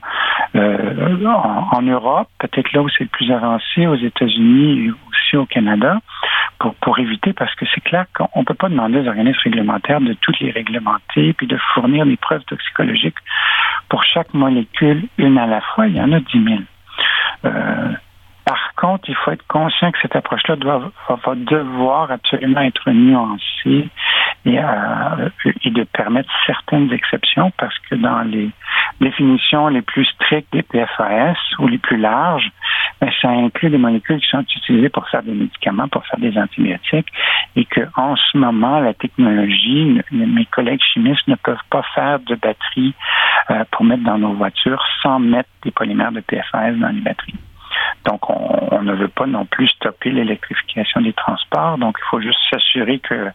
euh, 0.54 1.25
en, 1.73 1.83
Europe, 1.83 2.28
peut-être 2.38 2.73
là 2.73 2.83
où 2.83 2.88
c'est 2.88 3.04
le 3.04 3.11
plus 3.11 3.30
avancé, 3.33 3.87
aux 3.87 3.97
États-Unis 3.97 4.87
et 4.87 4.90
aussi 4.90 5.37
au 5.37 5.47
Canada, 5.47 5.99
pour, 6.59 6.75
pour 6.76 6.99
éviter, 6.99 7.33
parce 7.33 7.54
que 7.54 7.64
c'est 7.75 7.80
clair 7.80 8.07
qu'on 8.14 8.40
ne 8.40 8.45
peut 8.45 8.54
pas 8.54 8.68
demander 8.68 9.00
aux 9.00 9.09
organismes 9.09 9.40
réglementaires 9.45 10.00
de 10.00 10.12
toutes 10.14 10.40
les 10.40 10.50
réglementer, 10.50 11.33
puis 11.33 11.47
de 11.47 11.57
fournir 11.75 12.04
des 12.04 12.16
preuves 12.16 12.45
toxicologiques 12.45 13.18
pour 13.88 14.02
chaque 14.04 14.35
molécule, 14.35 15.04
une 15.16 15.38
à 15.38 15.47
la 15.47 15.61
fois. 15.61 15.87
Il 15.87 15.97
y 15.97 16.00
en 16.00 16.12
a 16.12 16.21
10 16.21 16.45
000. 16.45 16.59
Euh, 17.45 17.92
par 18.45 18.75
contre, 18.76 19.09
il 19.09 19.14
faut 19.14 19.30
être 19.30 19.47
conscient 19.47 19.92
que 19.92 19.99
cette 20.00 20.16
approche-là 20.16 20.57
doit 20.57 20.90
va 21.09 21.35
devoir 21.35 22.11
absolument 22.11 22.62
être 22.62 22.90
nuancée 22.90 23.88
et, 24.48 25.70
de 25.70 25.84
permettre 25.84 26.30
certaines 26.46 26.92
exceptions 26.92 27.52
parce 27.58 27.76
que 27.90 27.94
dans 27.94 28.22
les 28.22 28.50
définitions 29.00 29.68
les 29.68 29.82
plus 29.82 30.04
strictes 30.06 30.52
des 30.52 30.62
PFAS 30.62 31.36
ou 31.58 31.68
les 31.68 31.78
plus 31.78 31.98
larges, 31.98 32.50
ben, 33.00 33.10
ça 33.20 33.28
inclut 33.28 33.70
des 33.70 33.78
molécules 33.78 34.20
qui 34.20 34.28
sont 34.28 34.40
utilisées 34.40 34.88
pour 34.88 35.08
faire 35.08 35.22
des 35.22 35.32
médicaments, 35.32 35.88
pour 35.88 36.04
faire 36.06 36.18
des 36.18 36.36
antibiotiques 36.36 37.08
et 37.56 37.64
que 37.64 37.80
en 37.96 38.16
ce 38.16 38.36
moment, 38.36 38.80
la 38.80 38.94
technologie, 38.94 40.00
mes 40.10 40.46
collègues 40.46 40.82
chimistes 40.92 41.28
ne 41.28 41.36
peuvent 41.36 41.56
pas 41.70 41.82
faire 41.94 42.18
de 42.20 42.34
batteries 42.34 42.94
euh, 43.50 43.64
pour 43.70 43.84
mettre 43.84 44.02
dans 44.04 44.18
nos 44.18 44.32
voitures 44.34 44.84
sans 45.02 45.18
mettre 45.18 45.48
des 45.62 45.70
polymères 45.70 46.12
de 46.12 46.20
PFAS 46.20 46.72
dans 46.72 46.88
les 46.88 47.00
batteries. 47.00 47.34
Donc, 48.04 48.30
on, 48.30 48.82
ne 48.82 48.94
veut 48.94 49.08
pas 49.08 49.26
non 49.26 49.44
plus 49.44 49.68
stopper 49.68 50.10
l'électrification 50.10 51.00
des 51.00 51.12
transports. 51.12 51.78
Donc, 51.78 51.96
il 52.00 52.08
faut 52.10 52.20
juste 52.20 52.38
s'assurer 52.50 53.00
que, 53.00 53.28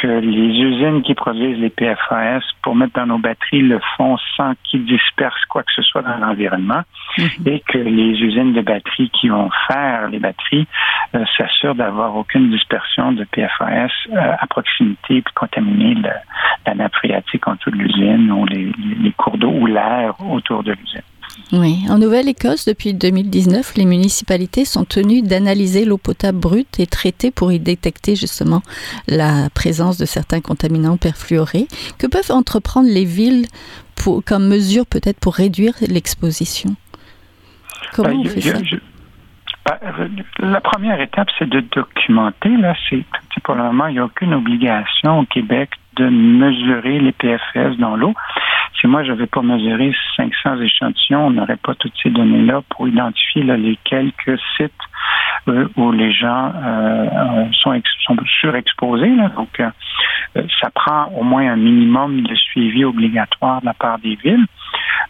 que 0.00 0.06
les 0.06 0.58
usines 0.58 1.02
qui 1.02 1.14
produisent 1.14 1.58
les 1.58 1.70
PFAS 1.70 2.40
pour 2.62 2.74
mettre 2.74 2.94
dans 2.94 3.06
nos 3.06 3.18
batteries 3.18 3.62
le 3.62 3.80
font 3.96 4.16
sans 4.36 4.54
qu'ils 4.64 4.84
dispersent 4.86 5.44
quoi 5.48 5.62
que 5.62 5.72
ce 5.74 5.82
soit 5.82 6.02
dans 6.02 6.16
l'environnement 6.16 6.82
mhm. 7.18 7.28
et 7.46 7.60
que 7.60 7.78
les 7.78 8.18
usines 8.20 8.52
de 8.52 8.62
batteries 8.62 9.10
qui 9.10 9.28
vont 9.28 9.50
faire 9.68 10.08
les 10.08 10.18
batteries 10.18 10.66
euh, 11.14 11.24
s'assurent 11.36 11.74
d'avoir 11.74 12.16
aucune 12.16 12.50
dispersion 12.50 13.12
de 13.12 13.24
PFAS 13.24 13.90
euh, 14.12 14.32
à 14.38 14.46
proximité 14.46 15.16
et 15.16 15.24
contaminer 15.34 15.96
la 16.66 16.74
nappe 16.74 16.94
phréatique 16.94 17.46
autour 17.46 17.72
de 17.72 17.78
l'usine 17.78 18.30
ou 18.32 18.46
les 18.46 19.12
cours 19.16 19.38
d'eau 19.38 19.50
ou 19.50 19.66
l'air 19.66 20.14
autour 20.20 20.62
de 20.62 20.72
l'usine. 20.72 21.02
Oui, 21.52 21.80
en 21.88 21.98
Nouvelle-Écosse, 21.98 22.64
depuis 22.64 22.94
2019, 22.94 23.74
les 23.76 23.84
municipalités 23.84 24.64
sont 24.64 24.84
tenues 24.84 25.22
d'analyser 25.22 25.84
l'eau 25.84 25.98
potable 25.98 26.38
brute 26.38 26.78
et 26.78 26.86
traitée 26.86 27.32
pour 27.32 27.50
y 27.50 27.58
détecter 27.58 28.14
justement 28.14 28.62
la 29.08 29.50
présence 29.50 29.98
de 29.98 30.06
certains 30.06 30.40
contaminants 30.40 30.96
perfluorés. 30.96 31.66
Que 31.98 32.06
peuvent 32.06 32.30
entreprendre 32.30 32.88
les 32.88 33.04
villes 33.04 33.46
pour, 33.96 34.22
comme 34.24 34.46
mesure 34.46 34.86
peut-être 34.86 35.18
pour 35.18 35.34
réduire 35.34 35.74
l'exposition? 35.80 36.76
Comment 37.94 38.10
ben, 38.10 38.18
on 38.18 38.28
fait 38.28 38.40
ça? 38.40 38.58
Ben, 39.66 39.76
la 40.38 40.60
première 40.60 41.00
étape, 41.00 41.28
c'est 41.38 41.48
de 41.48 41.60
documenter. 41.60 42.56
Là, 42.56 42.74
c'est 42.88 43.04
pour 43.44 43.54
le 43.54 43.62
moment, 43.62 43.86
il 43.86 43.94
n'y 43.94 43.98
a 43.98 44.04
aucune 44.04 44.34
obligation 44.34 45.20
au 45.20 45.24
Québec 45.24 45.70
de 45.96 46.08
mesurer 46.08 46.98
les 46.98 47.12
PFS 47.12 47.76
dans 47.78 47.96
l'eau. 47.96 48.14
Si 48.80 48.86
moi, 48.86 49.04
je 49.04 49.10
n'avais 49.10 49.26
pas 49.26 49.42
mesuré 49.42 49.94
500 50.16 50.60
échantillons, 50.60 51.26
on 51.26 51.30
n'aurait 51.30 51.56
pas 51.56 51.74
toutes 51.74 51.92
ces 52.02 52.10
données-là 52.10 52.62
pour 52.70 52.88
identifier 52.88 53.42
les 53.42 53.78
quelques 53.84 54.38
sites 54.56 54.72
euh, 55.48 55.68
où 55.76 55.92
les 55.92 56.12
gens 56.12 56.52
euh, 56.54 57.44
sont, 57.52 57.78
sont, 58.04 58.16
surexposés. 58.40 59.14
Donc, 59.36 59.60
euh, 59.60 59.70
ça 60.60 60.70
prend 60.74 61.06
au 61.16 61.22
moins 61.22 61.52
un 61.52 61.56
minimum 61.56 62.22
de 62.22 62.34
suivi 62.34 62.84
obligatoire 62.84 63.60
de 63.60 63.66
la 63.66 63.74
part 63.74 63.98
des 63.98 64.16
villes. 64.16 64.46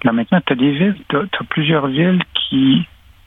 Là, 0.03 0.13
maintenant, 0.13 0.41
tu 0.45 0.53
as 0.53 0.57
des 0.57 0.73
villes, 0.73 0.97
tu 1.09 1.17
as 1.17 1.45
plusieurs 1.49 1.87
villes 1.87 2.23
qui 2.35 2.87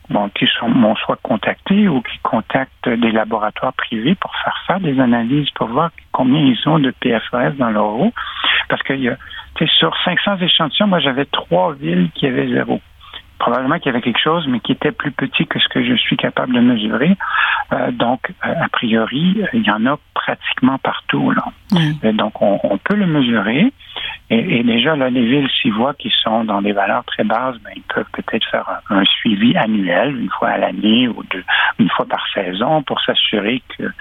bon, 0.09 0.29
qui 0.29 0.45
sont 0.59 0.95
soit 0.95 1.19
contactés 1.21 1.87
ou 1.87 2.01
qui 2.01 2.17
contactent 2.19 2.89
des 2.89 3.11
laboratoires 3.11 3.73
privés 3.73 4.15
pour 4.15 4.33
faire 4.43 4.57
faire 4.67 4.79
des 4.79 4.99
analyses 4.99 5.49
pour 5.51 5.67
voir 5.67 5.91
combien 6.11 6.39
ils 6.39 6.57
ont 6.67 6.79
de 6.79 6.91
PFAS 6.91 7.51
dans 7.51 7.69
leur 7.69 7.85
eau. 7.85 8.13
Parce 8.69 8.81
que 8.83 8.93
sur 9.65 9.95
500 10.03 10.37
échantillons, 10.37 10.87
moi 10.87 10.99
j'avais 10.99 11.25
trois 11.25 11.73
villes 11.73 12.09
qui 12.15 12.27
avaient 12.27 12.47
zéro 12.47 12.81
probablement 13.43 13.77
qu'il 13.77 13.87
y 13.87 13.89
avait 13.89 14.01
quelque 14.01 14.21
chose, 14.23 14.47
mais 14.47 14.61
qui 14.61 14.71
était 14.71 14.93
plus 14.93 15.11
petit 15.11 15.45
que 15.45 15.59
ce 15.59 15.67
que 15.67 15.83
je 15.83 15.95
suis 15.95 16.15
capable 16.15 16.53
de 16.53 16.61
mesurer. 16.61 17.17
Euh, 17.73 17.91
donc, 17.91 18.31
euh, 18.45 18.53
a 18.57 18.69
priori, 18.69 19.35
euh, 19.41 19.47
il 19.51 19.63
y 19.63 19.71
en 19.71 19.85
a 19.85 19.99
pratiquement 20.13 20.77
partout. 20.77 21.31
Là. 21.31 21.43
donc, 22.13 22.41
on, 22.41 22.77
peut 22.77 22.95
le 22.95 23.05
mesurer. 23.05 23.73
Et, 24.29 24.63
déjà, 24.63 24.95
là, 24.95 25.09
les 25.09 25.25
villes 25.25 25.49
s'y 25.61 25.69
voient 25.71 25.93
qui 25.93 26.09
sont 26.23 26.45
dans 26.45 26.61
des 26.61 26.71
valeurs 26.71 27.03
très 27.03 27.25
basses, 27.25 27.57
ben, 27.65 27.71
ils 27.75 27.83
peuvent 27.93 28.09
peut-être 28.13 28.49
faire 28.49 28.65
un, 28.89 29.03
suivi 29.03 29.57
annuel, 29.57 30.17
une 30.17 30.29
fois 30.29 30.49
à 30.49 30.57
l'année 30.57 31.09
ou 31.09 31.21
deux, 31.29 31.43
une 31.79 31.89
fois 31.89 32.05
par 32.05 32.25
saison, 32.33 32.81
pour 32.83 33.01
s'assurer 33.01 33.61
que 33.77 33.91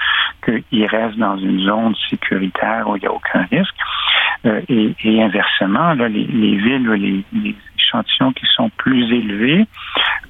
qu'ils 0.44 0.86
restent 0.86 1.18
dans 1.18 1.36
une 1.36 1.60
zone 1.60 1.94
sécuritaire 2.08 2.88
où 2.88 2.96
il 2.96 3.00
n'y 3.00 3.06
a 3.06 3.12
aucun 3.12 3.46
risque. 3.50 3.74
Et, 4.44 5.22
inversement, 5.22 5.94
là, 5.94 6.08
les, 6.08 6.24
villes, 6.24 6.88
les, 6.90 7.24
les 7.32 7.54
échantillons 7.78 8.32
qui 8.32 8.46
sont 8.54 8.70
plus 8.70 9.04
élevés, 9.12 9.66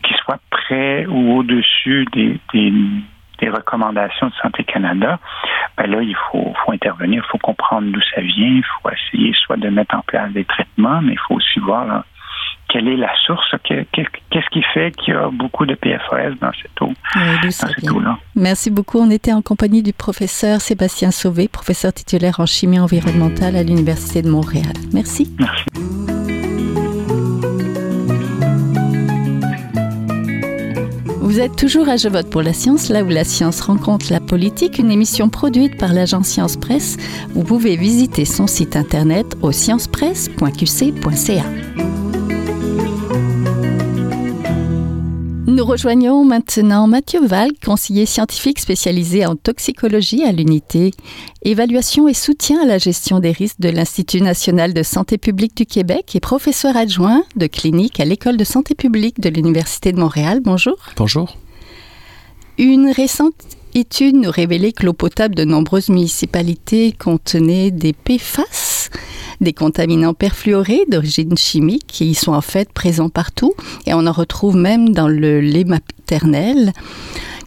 qui 0.02 0.14
soient 0.14 0.40
près 0.50 1.06
ou 1.06 1.38
au-dessus 1.38 2.06
des, 2.12 2.38
des, 2.52 3.48
recommandations 3.48 4.28
de 4.28 4.34
Santé 4.34 4.62
Canada, 4.62 5.18
ben 5.76 5.90
là, 5.90 6.00
il 6.00 6.14
faut, 6.14 6.54
faut 6.64 6.72
intervenir, 6.72 7.24
il 7.26 7.28
faut 7.28 7.38
comprendre 7.38 7.90
d'où 7.90 8.00
ça 8.14 8.20
vient, 8.20 8.46
il 8.46 8.64
faut 8.64 8.88
essayer 8.90 9.32
soit 9.34 9.56
de 9.56 9.68
mettre 9.68 9.96
en 9.96 10.02
place 10.02 10.30
des 10.30 10.44
traitements, 10.44 11.00
mais 11.02 11.14
il 11.14 11.18
faut 11.18 11.34
aussi 11.34 11.58
voir 11.58 12.04
quelle 12.72 12.88
est 12.88 12.96
la 12.96 13.12
source, 13.26 13.54
qu'est-ce 13.68 14.50
qui 14.50 14.62
fait 14.72 14.96
qu'il 14.96 15.12
y 15.12 15.16
a 15.16 15.28
beaucoup 15.30 15.66
de 15.66 15.74
PFAS 15.74 16.30
dans 16.40 16.52
cette 16.60 16.80
eau, 16.80 16.92
dans 17.14 17.50
cette 17.50 17.90
eau-là. 17.90 18.18
Merci 18.34 18.70
beaucoup. 18.70 18.98
On 18.98 19.10
était 19.10 19.32
en 19.32 19.42
compagnie 19.42 19.82
du 19.82 19.92
professeur 19.92 20.62
Sébastien 20.62 21.10
Sauvé, 21.10 21.48
professeur 21.48 21.92
titulaire 21.92 22.40
en 22.40 22.46
chimie 22.46 22.80
environnementale 22.80 23.56
à 23.56 23.62
l'Université 23.62 24.22
de 24.22 24.30
Montréal. 24.30 24.72
Merci. 24.94 25.30
Merci. 25.38 25.64
Vous 31.20 31.40
êtes 31.40 31.56
toujours 31.56 31.88
à 31.88 31.96
Je 31.96 32.08
vote 32.08 32.30
pour 32.30 32.42
la 32.42 32.52
science, 32.52 32.90
là 32.90 33.02
où 33.02 33.08
la 33.08 33.24
science 33.24 33.60
rencontre 33.60 34.06
la 34.10 34.20
politique, 34.20 34.78
une 34.78 34.90
émission 34.90 35.28
produite 35.28 35.78
par 35.78 35.92
l'agence 35.92 36.28
Science 36.28 36.56
Presse. 36.56 36.96
Vous 37.30 37.42
pouvez 37.42 37.76
visiter 37.76 38.24
son 38.24 38.46
site 38.46 38.76
internet 38.76 39.36
au 39.40 39.52
sciencepresse.qc.ca. 39.52 42.01
Nous 45.52 45.66
rejoignons 45.66 46.24
maintenant 46.24 46.86
Mathieu 46.86 47.20
Val, 47.26 47.50
conseiller 47.62 48.06
scientifique 48.06 48.58
spécialisé 48.58 49.26
en 49.26 49.36
toxicologie 49.36 50.24
à 50.24 50.32
l'unité 50.32 50.92
Évaluation 51.42 52.08
et 52.08 52.14
soutien 52.14 52.62
à 52.62 52.64
la 52.64 52.78
gestion 52.78 53.20
des 53.20 53.32
risques 53.32 53.60
de 53.60 53.68
l'Institut 53.68 54.22
national 54.22 54.72
de 54.72 54.82
santé 54.82 55.18
publique 55.18 55.54
du 55.54 55.66
Québec 55.66 56.16
et 56.16 56.20
professeur 56.20 56.74
adjoint 56.74 57.22
de 57.36 57.46
clinique 57.46 58.00
à 58.00 58.06
l'École 58.06 58.38
de 58.38 58.44
santé 58.44 58.74
publique 58.74 59.20
de 59.20 59.28
l'Université 59.28 59.92
de 59.92 60.00
Montréal. 60.00 60.40
Bonjour. 60.42 60.76
Bonjour. 60.96 61.36
Une 62.56 62.88
récente 62.90 63.34
étude 63.74 64.16
nous 64.16 64.30
révélait 64.30 64.72
que 64.72 64.86
l'eau 64.86 64.94
potable 64.94 65.34
de 65.34 65.44
nombreuses 65.44 65.90
municipalités 65.90 66.92
contenait 66.92 67.70
des 67.70 67.92
PFAS, 67.92 68.71
des 69.42 69.52
contaminants 69.52 70.14
perfluorés 70.14 70.84
d'origine 70.88 71.36
chimique 71.36 71.86
qui 71.86 72.14
sont 72.14 72.32
en 72.32 72.40
fait 72.40 72.72
présents 72.72 73.10
partout 73.10 73.54
et 73.86 73.94
on 73.94 74.06
en 74.06 74.12
retrouve 74.12 74.56
même 74.56 74.90
dans 74.90 75.08
le 75.08 75.40
lait 75.40 75.64
maternel. 75.64 76.72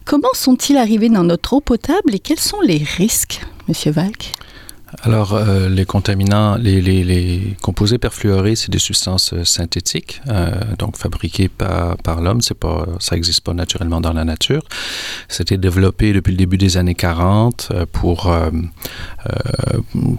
Comment 0.04 0.28
sont-ils 0.34 0.76
arrivés 0.76 1.08
dans 1.08 1.24
notre 1.24 1.54
eau 1.54 1.60
potable 1.60 2.14
et 2.14 2.18
quels 2.20 2.38
sont 2.38 2.60
les 2.60 2.84
risques, 2.96 3.40
Monsieur 3.68 3.90
Valk 3.90 4.34
alors, 5.02 5.34
euh, 5.34 5.68
les 5.68 5.84
contaminants, 5.84 6.56
les, 6.56 7.56
composés 7.60 7.98
perfluorés, 7.98 8.54
c'est 8.54 8.70
des 8.70 8.78
substances 8.78 9.32
euh, 9.32 9.44
synthétiques, 9.44 10.20
euh, 10.28 10.52
donc 10.78 10.96
fabriquées 10.96 11.48
par, 11.48 11.96
par 11.98 12.20
l'homme. 12.20 12.40
C'est 12.40 12.54
pas, 12.54 12.86
ça 13.00 13.16
n'existe 13.16 13.40
pas 13.40 13.52
naturellement 13.52 14.00
dans 14.00 14.12
la 14.12 14.24
nature. 14.24 14.62
C'était 15.28 15.58
développé 15.58 16.12
depuis 16.12 16.30
le 16.30 16.36
début 16.36 16.56
des 16.56 16.76
années 16.76 16.94
40 16.94 17.68
euh, 17.72 17.86
pour. 17.90 18.32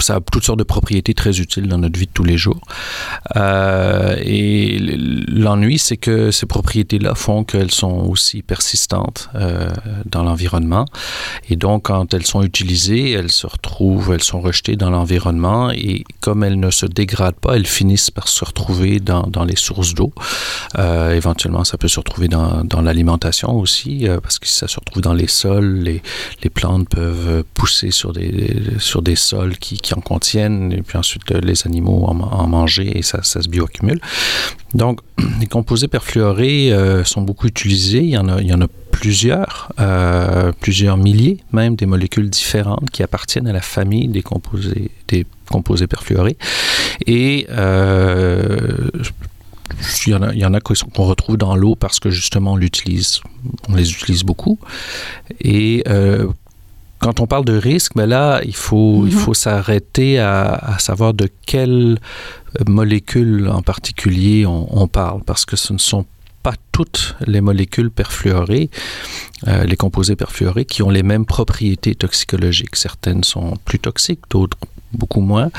Ça 0.01 0.15
a 0.15 0.19
toutes 0.19 0.43
sortes 0.43 0.59
de 0.59 0.65
propriétés 0.65 1.13
très 1.13 1.39
utiles 1.39 1.67
dans 1.67 1.77
notre 1.77 1.97
vie 1.97 2.07
de 2.07 2.11
tous 2.11 2.25
les 2.25 2.37
jours. 2.37 2.59
et 3.35 4.79
l'ennui, 5.29 5.79
c'est 5.79 5.95
que 5.95 6.31
ces 6.31 6.45
propriétés-là 6.45 7.15
font 7.15 7.45
qu'elles 7.45 7.71
sont 7.71 8.05
aussi 8.09 8.41
persistantes 8.41 9.29
dans 10.05 10.23
l'environnement. 10.23 10.85
Et 11.49 11.55
donc, 11.55 11.83
quand 11.83 12.13
elles 12.13 12.25
sont 12.25 12.43
utilisées, 12.43 13.11
elles 13.11 13.31
se 13.31 13.47
retrouvent, 13.47 14.11
elles 14.13 14.23
sont 14.23 14.41
rejetées 14.41 14.56
dans 14.75 14.89
l'environnement 14.89 15.71
et 15.71 16.03
comme 16.19 16.43
elles 16.43 16.59
ne 16.59 16.71
se 16.71 16.85
dégradent 16.85 17.39
pas, 17.39 17.55
elles 17.55 17.67
finissent 17.67 18.11
par 18.11 18.27
se 18.27 18.43
retrouver 18.43 18.99
dans, 18.99 19.23
dans 19.23 19.45
les 19.45 19.55
sources 19.55 19.93
d'eau. 19.93 20.13
Euh, 20.77 21.15
éventuellement, 21.15 21.63
ça 21.63 21.77
peut 21.77 21.87
se 21.87 21.99
retrouver 21.99 22.27
dans, 22.27 22.63
dans 22.63 22.81
l'alimentation 22.81 23.57
aussi, 23.57 24.07
euh, 24.07 24.19
parce 24.19 24.39
que 24.39 24.47
si 24.47 24.55
ça 24.55 24.67
se 24.67 24.79
retrouve 24.79 25.01
dans 25.01 25.13
les 25.13 25.27
sols, 25.27 25.79
les, 25.79 26.01
les 26.43 26.49
plantes 26.49 26.89
peuvent 26.89 27.43
pousser 27.53 27.91
sur 27.91 28.13
des, 28.13 28.61
sur 28.79 29.01
des 29.01 29.15
sols 29.15 29.57
qui, 29.57 29.77
qui 29.77 29.93
en 29.93 30.01
contiennent, 30.01 30.71
et 30.73 30.81
puis 30.81 30.97
ensuite 30.97 31.29
les 31.31 31.65
animaux 31.65 32.05
en, 32.05 32.19
en 32.19 32.47
manger 32.47 32.97
et 32.97 33.01
ça, 33.01 33.23
ça 33.23 33.41
se 33.41 33.49
bioaccumule. 33.49 33.99
Donc, 34.73 34.99
les 35.39 35.47
composés 35.47 35.87
perfluorés 35.87 36.71
euh, 36.71 37.03
sont 37.03 37.21
beaucoup 37.21 37.47
utilisés. 37.47 37.99
Il 37.99 38.09
y 38.09 38.17
en 38.17 38.27
a, 38.29 38.41
il 38.41 38.47
y 38.47 38.53
en 38.53 38.61
a 38.61 38.67
plusieurs, 38.99 39.71
euh, 39.79 40.51
plusieurs 40.59 40.97
milliers 40.97 41.37
même 41.51 41.75
des 41.75 41.85
molécules 41.85 42.29
différentes 42.29 42.89
qui 42.89 43.03
appartiennent 43.03 43.47
à 43.47 43.53
la 43.53 43.61
famille 43.61 44.07
des 44.07 44.23
composés, 44.23 44.89
des 45.07 45.25
composés 45.51 45.87
perfluorés. 45.87 46.37
Et 47.05 47.45
euh, 47.51 48.89
il 50.05 50.11
y 50.11 50.15
en 50.15 50.23
a, 50.23 50.33
il 50.33 50.39
y 50.39 50.45
en 50.45 50.53
a 50.53 50.59
qu'on 50.59 51.03
retrouve 51.03 51.37
dans 51.37 51.55
l'eau 51.55 51.75
parce 51.75 51.99
que 51.99 52.09
justement 52.09 52.53
on 52.53 52.55
l'utilise, 52.55 53.21
on 53.69 53.75
les 53.75 53.91
utilise 53.91 54.23
beaucoup. 54.23 54.57
Et 55.41 55.83
euh, 55.87 56.27
quand 56.99 57.19
on 57.19 57.27
parle 57.27 57.45
de 57.45 57.55
risque, 57.55 57.93
mais 57.95 58.07
là, 58.07 58.41
il 58.43 58.55
faut, 58.55 59.01
mm 59.01 59.05
-hmm. 59.05 59.07
il 59.11 59.13
faut 59.13 59.35
s'arrêter 59.35 60.19
à, 60.19 60.53
à, 60.73 60.79
savoir 60.79 61.13
de 61.13 61.29
quelle 61.45 61.99
molécule 62.67 63.47
en 63.49 63.61
particulier 63.61 64.47
on, 64.47 64.81
on, 64.81 64.87
parle, 64.87 65.21
parce 65.23 65.45
que 65.45 65.55
ce 65.55 65.73
ne 65.73 65.77
sont 65.91 66.05
pas 66.47 66.55
toutes 66.71 67.15
les 67.25 67.41
molécules 67.41 67.91
perfluorées, 67.91 68.69
euh, 69.49 69.65
les 69.65 69.75
composés 69.75 70.15
perfluorés, 70.15 70.63
qui 70.63 70.81
ont 70.81 70.89
les 70.89 71.03
mêmes 71.03 71.25
propriétés 71.25 71.93
toxicologiques. 71.93 72.77
Certaines 72.77 73.25
sont 73.25 73.57
plus 73.65 73.79
toxiques, 73.79 74.21
d'autres 74.29 74.57
beaucoup 74.93 75.19
moins. 75.19 75.49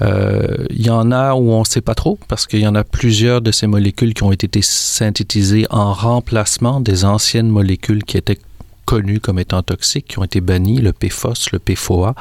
Euh, 0.00 0.66
il 0.70 0.84
y 0.84 0.90
en 0.90 1.12
a 1.12 1.34
où 1.34 1.52
on 1.52 1.60
ne 1.60 1.64
sait 1.64 1.80
pas 1.80 1.94
trop, 1.94 2.18
parce 2.26 2.48
qu'il 2.48 2.58
y 2.58 2.66
en 2.66 2.74
a 2.74 2.82
plusieurs 2.82 3.40
de 3.40 3.52
ces 3.52 3.68
molécules 3.68 4.14
qui 4.14 4.24
ont 4.24 4.32
été 4.32 4.48
synthétisées 4.62 5.66
en 5.70 5.92
remplacement 5.92 6.80
des 6.80 7.04
anciennes 7.04 7.48
molécules 7.48 8.02
qui 8.02 8.16
étaient 8.16 8.40
connus 8.84 9.20
comme 9.20 9.38
étant 9.38 9.62
toxiques, 9.62 10.08
qui 10.08 10.18
ont 10.18 10.24
été 10.24 10.40
bannis, 10.40 10.78
le 10.80 10.92
PFOS, 10.92 11.50
le 11.52 11.58
PFOA, 11.58 12.14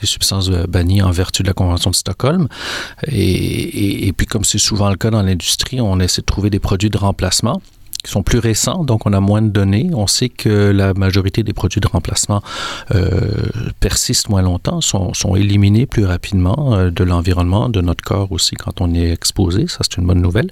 des 0.00 0.06
substances 0.06 0.50
bannies 0.50 1.02
en 1.02 1.10
vertu 1.10 1.42
de 1.42 1.48
la 1.48 1.54
Convention 1.54 1.90
de 1.90 1.96
Stockholm. 1.96 2.48
Et 3.08 4.12
puis, 4.16 4.26
comme 4.26 4.44
c'est 4.44 4.58
souvent 4.58 4.90
le 4.90 4.96
cas 4.96 5.10
dans 5.10 5.22
l'industrie, 5.22 5.80
on 5.80 6.00
essaie 6.00 6.22
de 6.22 6.26
trouver 6.26 6.50
des 6.50 6.60
produits 6.60 6.90
de 6.90 6.98
remplacement 6.98 7.60
qui 8.04 8.10
sont 8.12 8.22
plus 8.22 8.38
récents, 8.38 8.84
donc 8.84 9.06
on 9.06 9.12
a 9.12 9.20
moins 9.20 9.42
de 9.42 9.48
données. 9.48 9.90
On 9.94 10.06
sait 10.06 10.28
que 10.28 10.70
la 10.70 10.94
majorité 10.94 11.42
des 11.42 11.52
produits 11.52 11.80
de 11.80 11.88
remplacement 11.88 12.42
euh, 12.94 13.10
persistent 13.80 14.28
moins 14.28 14.42
longtemps, 14.42 14.80
sont, 14.80 15.14
sont 15.14 15.34
éliminés 15.34 15.86
plus 15.86 16.04
rapidement 16.04 16.74
euh, 16.74 16.90
de 16.90 17.02
l'environnement, 17.02 17.68
de 17.68 17.80
notre 17.80 18.04
corps 18.04 18.30
aussi 18.30 18.54
quand 18.54 18.80
on 18.80 18.94
est 18.94 19.10
exposé. 19.10 19.66
Ça, 19.66 19.78
c'est 19.82 19.96
une 19.96 20.06
bonne 20.06 20.20
nouvelle. 20.20 20.50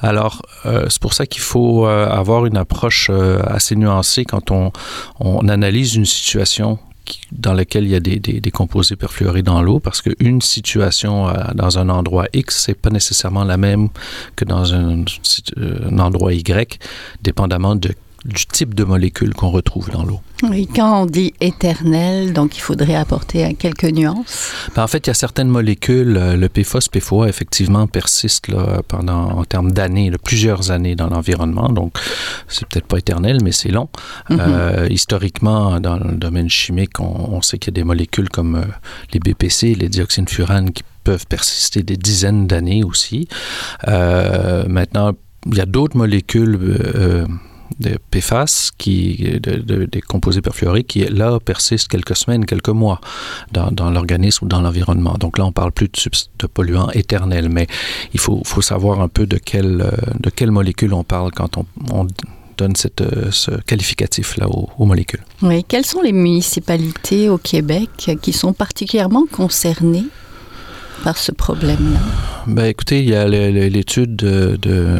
Alors, 0.00 0.42
euh, 0.66 0.86
c'est 0.90 1.00
pour 1.00 1.14
ça 1.14 1.26
qu'il 1.26 1.42
faut 1.42 1.86
avoir 1.86 2.46
une 2.46 2.56
approche 2.56 3.10
assez 3.46 3.76
nuancée 3.76 4.24
quand 4.24 4.50
on, 4.50 4.70
on 5.20 5.48
analyse 5.48 5.94
une 5.94 6.04
situation 6.04 6.78
dans 7.32 7.52
lequel 7.54 7.84
il 7.84 7.90
y 7.90 7.94
a 7.94 8.00
des, 8.00 8.18
des, 8.18 8.50
composés 8.50 8.96
perfluorés 8.96 9.42
dans 9.42 9.62
l'eau 9.62 9.80
parce 9.80 10.00
qu'une 10.02 10.40
situation 10.40 11.28
euh, 11.28 11.32
dans 11.54 11.78
un 11.78 11.88
endroit 11.88 12.26
X, 12.32 12.64
c'est 12.64 12.74
pas 12.74 12.90
nécessairement 12.90 13.44
la 13.44 13.56
même 13.56 13.88
que 14.36 14.44
dans 14.44 14.74
un, 14.74 15.04
un 15.56 15.98
endroit 15.98 16.32
Y, 16.32 16.78
dépendamment 17.22 17.76
de 17.76 17.94
du 18.24 18.46
type 18.46 18.74
de 18.74 18.84
molécules 18.84 19.34
qu'on 19.34 19.50
retrouve 19.50 19.90
dans 19.90 20.04
l'eau. 20.04 20.20
Oui, 20.42 20.66
quand 20.66 21.02
on 21.02 21.06
dit 21.06 21.32
éternel, 21.40 22.32
donc 22.32 22.56
il 22.56 22.60
faudrait 22.60 22.94
apporter 22.94 23.54
quelques 23.54 23.84
nuances. 23.84 24.50
Ben, 24.74 24.82
en 24.82 24.86
fait, 24.86 25.06
il 25.06 25.08
y 25.08 25.10
a 25.10 25.14
certaines 25.14 25.48
molécules, 25.48 26.16
euh, 26.16 26.36
le 26.36 26.48
PFOS, 26.48 26.88
PFOA, 26.90 27.28
effectivement, 27.28 27.86
persiste 27.86 28.48
là, 28.48 28.82
pendant, 28.88 29.30
en 29.38 29.44
termes 29.44 29.72
d'années, 29.72 30.10
plusieurs 30.22 30.70
années 30.70 30.96
dans 30.96 31.08
l'environnement. 31.08 31.68
Donc, 31.68 31.96
c'est 32.48 32.66
peut-être 32.66 32.86
pas 32.86 32.98
éternel, 32.98 33.38
mais 33.42 33.52
c'est 33.52 33.70
long. 33.70 33.88
Mm 34.30 34.34
-hmm. 34.34 34.40
euh, 34.40 34.88
historiquement, 34.90 35.80
dans 35.80 35.96
le 35.96 36.14
domaine 36.16 36.48
chimique, 36.48 37.00
on, 37.00 37.36
on 37.36 37.42
sait 37.42 37.58
qu'il 37.58 37.72
y 37.72 37.74
a 37.74 37.78
des 37.82 37.88
molécules 37.92 38.28
comme 38.28 38.56
euh, 38.56 38.64
les 39.12 39.20
BPC, 39.20 39.74
les 39.74 39.88
dioxines 39.88 40.28
furanes, 40.28 40.70
qui 40.72 40.82
peuvent 41.04 41.26
persister 41.26 41.82
des 41.82 41.98
dizaines 41.98 42.46
d'années 42.46 42.82
aussi. 42.84 43.28
Euh, 43.88 44.64
maintenant, 44.68 45.12
il 45.46 45.56
y 45.56 45.60
a 45.60 45.66
d'autres 45.66 45.96
molécules. 45.96 46.58
Euh, 47.84 47.94
de 47.94 47.98
PFAS, 48.10 48.70
qui, 48.76 49.38
de, 49.40 49.56
de, 49.56 49.84
des 49.84 50.00
composés 50.00 50.40
perfluorés, 50.40 50.84
qui 50.84 51.04
là 51.04 51.38
persistent 51.40 51.88
quelques 51.88 52.16
semaines, 52.16 52.44
quelques 52.46 52.68
mois 52.68 53.00
dans, 53.52 53.90
l'organisme 53.90 54.44
ou 54.44 54.48
dans 54.48 54.60
l'environnement. 54.60 55.14
Donc 55.18 55.38
là, 55.38 55.44
on 55.44 55.52
parle 55.52 55.72
plus 55.72 55.88
de, 55.88 56.10
de 56.38 56.46
polluants 56.46 56.90
éternels, 56.90 57.48
mais 57.48 57.66
il 58.12 58.20
faut, 58.20 58.42
savoir 58.62 59.00
un 59.00 59.08
peu 59.08 59.26
de 59.26 59.36
quelle, 59.36 59.90
de 60.18 60.30
quelle 60.30 60.50
molécule 60.50 60.94
on 60.94 61.04
parle 61.04 61.30
quand 61.32 61.58
on, 61.58 61.66
on 61.90 62.06
donne 62.56 62.76
cette, 62.76 63.02
ce 63.30 63.50
qualificatif-là 63.50 64.48
aux, 64.48 64.84
molécules. 64.84 65.22
Oui, 65.42 65.64
quelles 65.64 65.84
sont 65.84 66.00
les 66.00 66.12
municipalités 66.12 67.28
au 67.28 67.38
Québec 67.38 67.90
qui 68.22 68.32
sont 68.32 68.52
particulièrement 68.52 69.24
concernées 69.30 70.06
par 71.04 71.18
ce 71.18 71.30
problème-là? 71.30 72.00
Ben, 72.46 72.64
écoutez, 72.64 73.02
il 73.02 73.10
y 73.10 73.14
a 73.14 73.28
l'étude 73.28 74.16
de, 74.16 74.98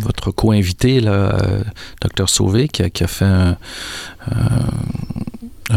votre 0.00 0.30
co-invité, 0.30 1.02
euh, 1.04 1.62
Dr 2.00 2.28
Sauvé, 2.28 2.68
qui 2.68 2.82
a, 2.82 3.06
fait 3.06 3.24
un, 3.24 3.56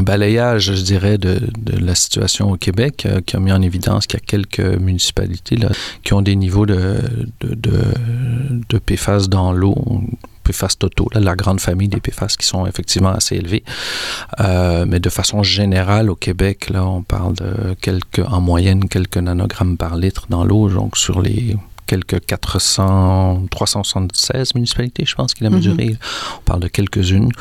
balayage, 0.02 0.74
je 0.74 0.84
dirais, 0.84 1.17
de, 1.17 1.39
la 1.80 1.96
situation 1.96 2.52
au 2.52 2.58
Québec, 2.58 3.06
euh, 3.06 3.22
qui 3.22 3.36
a 3.36 3.39
mis 3.39 3.52
en 3.52 3.62
évidence 3.62 4.06
qu'il 4.06 4.19
y 4.19 4.24
a 4.24 4.26
quelques 4.26 4.80
municipalités 4.80 5.56
là, 5.56 5.69
qui 6.04 6.13
ont 6.13 6.22
des 6.22 6.36
niveaux 6.36 6.67
de 6.67 7.00
PFAS 8.86 9.28
dans 9.28 9.52
l'eau 9.52 9.76
PFAS 10.43 10.75
totaux, 10.79 11.08
là, 11.13 11.19
la 11.19 11.36
grande 11.36 11.60
famille 11.60 11.88
des 11.88 11.99
PFAS 11.99 12.36
qui 12.39 12.45
sont 12.45 12.65
effectivement 12.65 13.12
assez 13.12 13.36
élevés. 13.36 13.63
Euh, 14.39 14.86
mais 14.88 14.99
de 14.99 15.10
façon 15.10 15.43
générale, 15.43 16.10
au 16.10 16.15
Québec, 16.15 16.69
là, 16.69 16.86
on 16.86 17.01
parle 17.01 17.34
de 17.36 17.75
quelques, 17.82 18.19
en 18.27 18.41
moyenne, 18.41 18.88
quelques 18.88 19.17
nanogrammes 19.17 19.77
par 19.77 19.95
litre 19.95 20.25
dans 20.29 20.43
l'eau, 20.43 20.69
donc 20.69 20.97
sur 20.97 21.21
les 21.21 21.56
quelques 21.86 22.25
400, 22.25 23.45
376 23.51 24.56
municipalités, 24.56 25.06
je 25.06 25.15
pense 25.15 25.34
qu'il 25.34 25.45
a 25.47 25.49
mesuré. 25.49 25.86
Mm 25.86 25.91
-hmm. 25.91 26.38
On 26.39 26.43
parle 26.45 26.62
de 26.62 26.69
quelques-unes 26.69 27.32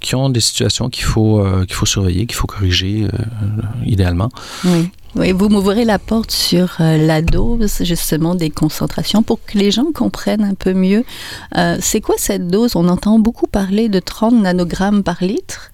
qui 0.00 0.14
ont 0.14 0.30
des 0.30 0.40
situations 0.40 0.88
qu'il 0.88 1.04
faut, 1.04 1.40
euh, 1.40 1.64
qu'il 1.66 1.74
faut 1.74 1.86
surveiller, 1.86 2.26
qu'il 2.26 2.36
faut 2.36 2.46
corriger 2.46 3.04
euh, 3.04 3.86
idéalement. 3.94 4.30
Oui. 4.64 4.90
Oui, 5.16 5.32
vous 5.32 5.48
m'ouvrez 5.48 5.84
la 5.84 5.98
porte 5.98 6.30
sur 6.30 6.76
euh, 6.80 6.96
la 6.96 7.20
dose 7.20 7.82
justement 7.82 8.34
des 8.34 8.50
concentrations 8.50 9.22
pour 9.22 9.44
que 9.44 9.58
les 9.58 9.70
gens 9.70 9.86
comprennent 9.92 10.44
un 10.44 10.54
peu 10.54 10.72
mieux. 10.72 11.04
Euh, 11.56 11.78
c'est 11.80 12.00
quoi 12.00 12.14
cette 12.18 12.46
dose? 12.46 12.76
On 12.76 12.88
entend 12.88 13.18
beaucoup 13.18 13.46
parler 13.46 13.88
de 13.88 13.98
30 13.98 14.34
nanogrammes 14.34 15.02
par 15.02 15.22
litre 15.22 15.72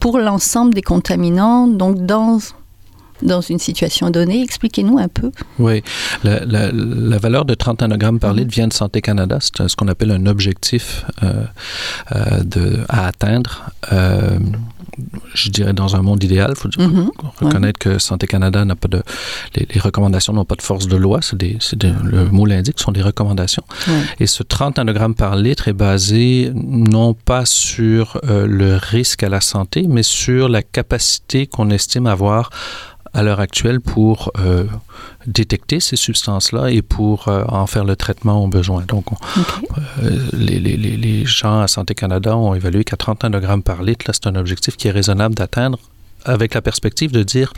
pour 0.00 0.18
l'ensemble 0.18 0.74
des 0.74 0.82
contaminants. 0.82 1.66
Donc 1.66 2.04
dans 2.04 2.38
dans 3.22 3.40
une 3.40 3.58
situation 3.58 4.10
donnée? 4.10 4.42
Expliquez-nous 4.42 4.98
un 4.98 5.08
peu. 5.08 5.30
Oui, 5.58 5.82
la, 6.24 6.44
la, 6.44 7.18
valeur 7.18 7.44
de 7.44 7.54
30 7.54 7.82
nanogrammes 7.82 8.18
par 8.18 8.32
litre 8.32 8.52
vient 8.52 8.68
de 8.68 8.72
Santé 8.72 9.00
Canada. 9.00 9.38
C'est 9.40 9.68
ce 9.68 9.76
qu'on 9.76 9.88
appelle 9.88 10.10
un 10.10 10.26
objectif 10.26 11.04
euh, 11.22 11.44
euh, 12.14 12.42
de, 12.42 12.80
à 12.88 13.06
atteindre. 13.06 13.70
Euh, 13.92 14.38
je 15.34 15.50
dirais 15.50 15.72
dans 15.72 15.96
un 15.96 16.02
monde 16.02 16.22
idéal, 16.22 16.54
il 16.54 16.56
faut 16.56 16.68
mm-hmm. 16.68 17.08
reconnaître 17.40 17.78
que 17.78 17.98
Santé 17.98 18.26
Canada 18.26 18.64
n'a 18.64 18.76
pas 18.76 18.88
de, 18.88 19.02
les, 19.54 19.80
recommandations 19.80 20.32
n'ont 20.32 20.44
pas 20.44 20.54
de 20.54 20.62
force 20.62 20.88
de 20.88 20.96
loi, 20.96 21.20
c'est 21.22 21.36
des, 21.36 21.58
le 22.04 22.24
mot 22.30 22.46
l'indique, 22.46 22.76
ce 22.78 22.84
sont 22.84 22.92
des 22.92 23.02
recommandations. 23.02 23.64
Et 24.20 24.26
ce 24.26 24.42
30 24.42 24.78
nanogrammes 24.78 25.14
par 25.14 25.36
litre 25.36 25.68
est 25.68 25.72
basé 25.72 26.50
non 26.54 27.14
pas 27.14 27.46
sur 27.46 28.20
le 28.24 28.76
risque 28.76 29.22
à 29.22 29.28
la 29.28 29.40
santé, 29.40 29.86
mais 29.88 30.02
sur 30.02 30.48
la 30.48 30.62
capacité 30.62 31.46
qu'on 31.46 31.70
estime 31.70 32.06
avoir 32.06 32.50
à 33.16 33.22
l'heure 33.22 33.40
actuelle 33.40 33.80
pour 33.80 34.30
euh, 34.38 34.64
détecter 35.26 35.80
ces 35.80 35.96
substances-là 35.96 36.70
et 36.70 36.82
pour 36.82 37.28
euh, 37.28 37.44
en 37.48 37.66
faire 37.66 37.84
le 37.84 37.96
traitement 37.96 38.44
au 38.44 38.46
besoin. 38.46 38.82
Donc, 38.82 39.06
euh, 40.02 40.18
les, 40.34 40.60
les, 40.60 40.76
les, 40.76 41.24
gens 41.24 41.60
à 41.60 41.66
Santé 41.66 41.94
Canada 41.94 42.36
ont 42.36 42.54
évalué 42.54 42.84
qu'à 42.84 42.96
30 42.96 43.24
nanogrammes 43.24 43.62
par 43.62 43.82
litre, 43.82 44.04
c'est 44.12 44.26
un 44.26 44.36
objectif 44.36 44.76
qui 44.76 44.88
est 44.88 44.90
raisonnable 44.90 45.34
d'atteindre 45.34 45.78
avec 46.26 46.54
la 46.54 46.60
perspective 46.60 47.10
de 47.10 47.22
dire 47.22 47.52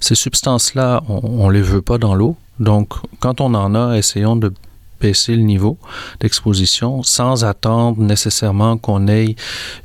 ces 0.00 0.14
substances-là, 0.14 1.02
on 1.08 1.48
ne 1.48 1.52
les 1.52 1.62
veut 1.62 1.82
pas 1.82 1.98
dans 1.98 2.14
l'eau. 2.14 2.36
Donc, 2.58 2.94
quand 3.20 3.40
on 3.40 3.54
en 3.54 3.74
a, 3.74 3.96
essayons 3.96 4.36
de 4.36 4.52
baisser 5.00 5.36
le 5.36 5.42
niveau 5.42 5.78
d'exposition 6.20 7.02
sans 7.02 7.44
attendre 7.44 8.00
nécessairement 8.00 8.76
qu'on 8.76 9.08
ait 9.08 9.36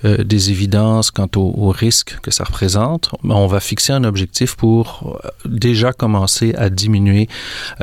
euh, 0.05 0.23
des 0.23 0.51
évidences 0.51 1.11
quant 1.11 1.29
au, 1.35 1.69
risque 1.69 2.17
que 2.21 2.31
ça 2.31 2.43
représente. 2.43 3.09
On 3.23 3.47
va 3.47 3.59
fixer 3.59 3.93
un 3.93 4.03
objectif 4.03 4.55
pour 4.55 5.19
euh, 5.23 5.29
déjà 5.45 5.93
commencer 5.93 6.53
à 6.55 6.69
diminuer 6.69 7.27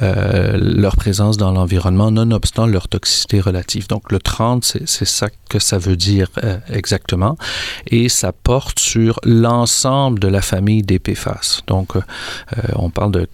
euh, 0.02 0.58
leur 0.58 0.96
présence 0.96 1.36
dans 1.36 1.52
l'environnement, 1.52 2.10
nonobstant 2.10 2.66
leur 2.66 2.88
toxicité 2.88 3.40
relative. 3.40 3.88
Donc 3.88 4.12
le 4.12 4.18
30, 4.18 4.64
c'est 4.64 5.04
ça 5.04 5.28
que 5.48 5.58
ça 5.58 5.78
veut 5.78 5.96
dire 5.96 6.28
exactement. 6.68 7.36
Et 7.86 8.08
ça 8.08 8.32
porte 8.32 8.78
sur 8.78 9.18
l'ensemble 9.22 10.18
de 10.18 10.28
la 10.28 10.42
famille 10.42 10.82
des 10.82 10.98
PFAS. 10.98 11.62
Donc 11.66 11.94
on 12.74 12.90
parle 12.90 13.12
de 13.12 13.28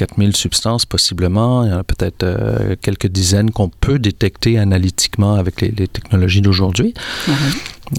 4000 0.00 0.34
substances 0.34 0.86
possiblement. 0.86 1.64
Il 1.64 1.70
y 1.70 1.74
en 1.74 1.78
a 1.78 1.84
peut-être 1.84 2.22
euh, 2.22 2.74
quelques 2.80 3.08
dizaines 3.08 3.50
qu'on 3.50 3.68
peut 3.68 3.98
détecter 3.98 4.58
analytiquement 4.58 5.34
avec 5.34 5.60
les, 5.60 5.72
technologies 5.88 6.40
d'aujourd'hui. 6.40 6.94
Mhm. 7.28 7.34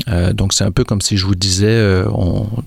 Euh, 0.07 0.33
donc, 0.33 0.53
c'est 0.53 0.63
un 0.63 0.71
peu 0.71 0.83
comme 0.83 1.01
si 1.01 1.15
je 1.17 1.25
vous 1.27 1.35
disais, 1.35 1.67
euh, 1.67 2.05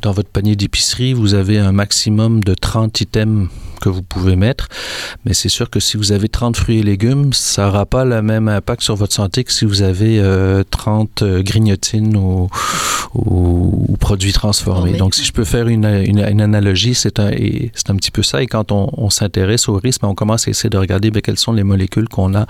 dans 0.02 0.12
votre 0.12 0.28
panier 0.28 0.54
d'épicerie, 0.54 1.14
vous 1.14 1.34
avez 1.34 1.58
un 1.58 1.72
maximum 1.72 2.44
de 2.44 2.54
30 2.54 3.00
items 3.00 3.48
que 3.84 3.90
vous 3.90 4.02
pouvez 4.02 4.36
mettre. 4.36 4.68
Mais 5.24 5.34
c'est 5.34 5.48
sûr 5.48 5.68
que 5.68 5.80
si 5.80 5.96
vous 5.96 6.12
avez 6.12 6.28
30 6.28 6.56
fruits 6.56 6.78
et 6.78 6.82
légumes, 6.82 7.32
ça 7.32 7.66
n'aura 7.66 7.84
pas 7.84 8.04
le 8.04 8.22
même 8.22 8.48
impact 8.48 8.82
sur 8.82 8.96
votre 8.96 9.12
santé 9.12 9.44
que 9.44 9.52
si 9.52 9.64
vous 9.64 9.82
avez 9.82 10.22
30 10.70 11.22
euh, 11.22 11.42
grignotines 11.42 12.16
ou, 12.16 12.48
ou, 13.14 13.96
produits 14.00 14.32
transformés. 14.32 14.96
Donc, 14.96 15.14
si 15.14 15.24
je 15.24 15.32
peux 15.32 15.44
faire 15.44 15.68
une, 15.68 15.84
une, 15.84 16.40
analogie, 16.40 16.94
c'est 16.94 17.18
un, 17.20 17.28
un 17.30 17.96
petit 17.96 18.10
peu 18.10 18.22
ça. 18.22 18.42
Et 18.42 18.46
quand 18.46 18.72
on, 18.72 19.10
s'intéresse 19.10 19.68
au 19.68 19.76
risque, 19.76 20.02
ben, 20.02 20.08
on 20.08 20.14
commence 20.14 20.48
à 20.48 20.50
essayer 20.50 20.70
de 20.70 20.78
regarder 20.78 21.10
ben, 21.10 21.22
quelles 21.22 21.38
sont 21.38 21.52
les 21.52 21.62
molécules 21.62 22.08
qu'on 22.08 22.34
a 22.34 22.46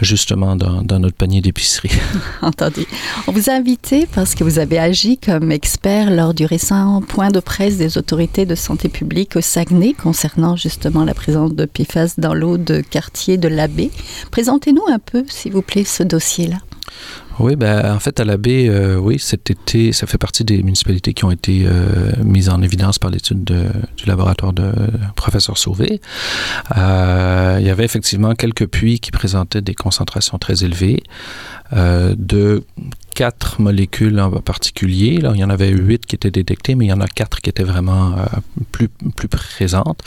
justement 0.00 0.56
dans, 0.56 0.82
dans 0.82 0.98
notre 0.98 1.16
panier 1.16 1.40
d'épicerie. 1.40 1.90
Entendu. 2.42 2.86
On 3.26 3.32
vous 3.32 3.50
a 3.50 3.54
invité 3.54 4.06
parce 4.14 4.34
que 4.34 4.44
vous 4.44 4.58
avez 4.58 4.78
agi 4.78 5.18
comme 5.18 5.50
expert 5.50 6.10
lors 6.10 6.34
du 6.34 6.46
récent 6.46 7.00
point 7.00 7.30
de 7.30 7.40
presse 7.40 7.76
des 7.76 7.98
autorités 7.98 8.46
de 8.46 8.54
santé 8.54 8.88
publique 8.88 9.36
au 9.36 9.40
Saguenay 9.40 9.94
concernant 9.94 10.56
justement 10.64 11.04
la 11.04 11.12
présence 11.12 11.54
de 11.54 11.66
PFAS 11.66 12.14
dans 12.16 12.32
l'eau 12.32 12.56
de 12.56 12.80
quartier 12.80 13.36
de 13.36 13.48
l'Abbé. 13.48 13.90
Présentez-nous 14.30 14.84
un 14.88 14.98
peu, 14.98 15.24
s'il 15.28 15.52
vous 15.52 15.60
plaît, 15.60 15.84
ce 15.84 16.02
dossier-là. 16.02 16.56
Oui, 17.38 17.54
ben, 17.56 17.94
en 17.94 17.98
fait, 17.98 18.18
à 18.18 18.24
l'Abbé, 18.24 18.68
euh, 18.70 18.96
oui, 18.96 19.18
cet 19.18 19.50
été, 19.50 19.92
ça 19.92 20.06
fait 20.06 20.16
partie 20.16 20.42
des 20.42 20.62
municipalités 20.62 21.12
qui 21.12 21.24
ont 21.26 21.30
été 21.30 21.66
euh, 21.66 22.12
mises 22.24 22.48
en 22.48 22.62
évidence 22.62 22.98
par 22.98 23.10
l'étude 23.10 23.44
du 23.44 24.06
laboratoire 24.06 24.54
de 24.54 24.72
professeur 25.16 25.58
Sauvé. 25.58 26.00
Euh, 26.78 27.58
il 27.60 27.66
y 27.66 27.70
avait 27.70 27.84
effectivement 27.84 28.34
quelques 28.34 28.66
puits 28.66 29.00
qui 29.00 29.10
présentaient 29.10 29.60
des 29.60 29.74
concentrations 29.74 30.38
très 30.38 30.64
élevées 30.64 31.02
de 31.72 32.62
quatre 33.14 33.60
molécules 33.60 34.20
en 34.20 34.30
particulier. 34.30 35.18
Là, 35.18 35.32
il 35.34 35.40
y 35.40 35.44
en 35.44 35.50
avait 35.50 35.70
huit 35.70 36.04
qui 36.04 36.16
étaient 36.16 36.30
détectées, 36.30 36.74
mais 36.74 36.86
il 36.86 36.88
y 36.88 36.92
en 36.92 37.00
a 37.00 37.06
quatre 37.06 37.40
qui 37.40 37.48
étaient 37.48 37.64
vraiment 37.64 38.12
euh, 38.12 38.24
plus, 38.72 38.88
plus 38.88 39.28
présentes. 39.28 40.00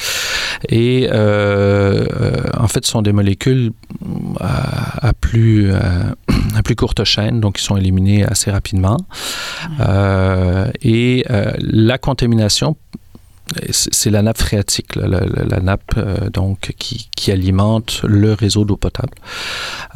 Et 0.70 1.08
euh, 1.10 2.06
euh, 2.22 2.42
en 2.58 2.68
fait, 2.68 2.86
ce 2.86 2.92
sont 2.92 3.02
des 3.02 3.14
molécules 3.14 3.72
à, 4.40 5.14
plus, 5.14 5.72
à 5.74 6.64
plus 6.64 6.76
courte 6.76 7.04
chaîne, 7.04 7.40
donc 7.40 7.56
qui 7.56 7.64
sont 7.64 7.78
éliminées 7.78 8.26
assez 8.26 8.52
rapidement. 8.52 8.98
et 10.84 11.26
la 11.60 11.98
contamination 11.98 12.76
c'est 13.72 14.10
la 14.10 14.22
nappe 14.22 14.38
phréatique, 14.38 14.96
la, 14.96 15.60
nappe 15.60 15.94
euh, 15.98 16.30
donc 16.30 16.74
qui, 16.78 17.32
alimente 17.32 18.02
le 18.04 18.34
réseau 18.34 18.64
d'eau 18.64 18.78
potable. 18.78 19.14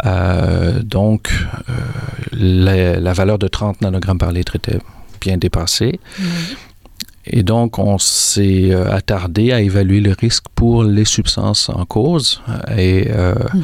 Euh, 0.05 0.81
donc, 0.83 1.31
euh, 1.69 2.99
la, 2.99 3.13
valeur 3.13 3.39
de 3.39 3.47
30 3.47 3.81
nanogrammes 3.81 4.17
par 4.17 4.31
litre 4.31 4.55
était 4.55 4.79
bien 5.21 5.37
dépassée. 5.37 5.99
Et 7.31 7.43
donc, 7.43 7.79
on 7.79 7.97
s'est 7.97 8.73
attardé 8.73 9.51
à 9.51 9.61
évaluer 9.61 10.01
le 10.01 10.11
risque 10.11 10.43
pour 10.53 10.83
les 10.83 11.05
substances 11.05 11.69
en 11.69 11.85
cause. 11.85 12.41
Et 12.77 13.09
mhm. 13.09 13.63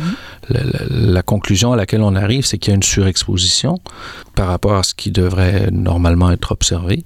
la, 0.89 1.21
conclusion 1.21 1.73
à 1.73 1.75
laquelle 1.75 2.01
on 2.01 2.15
arrive, 2.15 2.45
c'est 2.45 2.57
qu'il 2.57 2.71
y 2.71 2.73
a 2.73 2.75
une 2.75 2.83
surexposition 2.83 3.79
par 4.35 4.47
rapport 4.47 4.75
à 4.75 4.83
ce 4.83 4.93
qui 4.93 5.11
devrait 5.11 5.69
normalement 5.71 6.31
être 6.31 6.51
observé, 6.51 7.03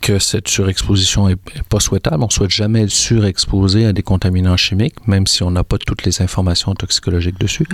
que 0.00 0.18
cette 0.18 0.46
surexposition 0.46 1.28
est 1.28 1.38
pas 1.68 1.80
souhaitable. 1.80 2.22
On 2.22 2.26
ne 2.26 2.32
souhaite 2.32 2.50
jamais 2.50 2.82
être 2.82 2.90
surexposé 2.90 3.86
à 3.86 3.92
des 3.92 4.02
contaminants 4.02 4.56
chimiques, 4.56 5.06
même 5.08 5.26
si 5.26 5.42
on 5.42 5.50
n'a 5.50 5.64
pas 5.64 5.78
toutes 5.78 6.04
les 6.04 6.22
informations 6.22 6.74
toxicologiques 6.74 7.40
dessus. 7.40 7.66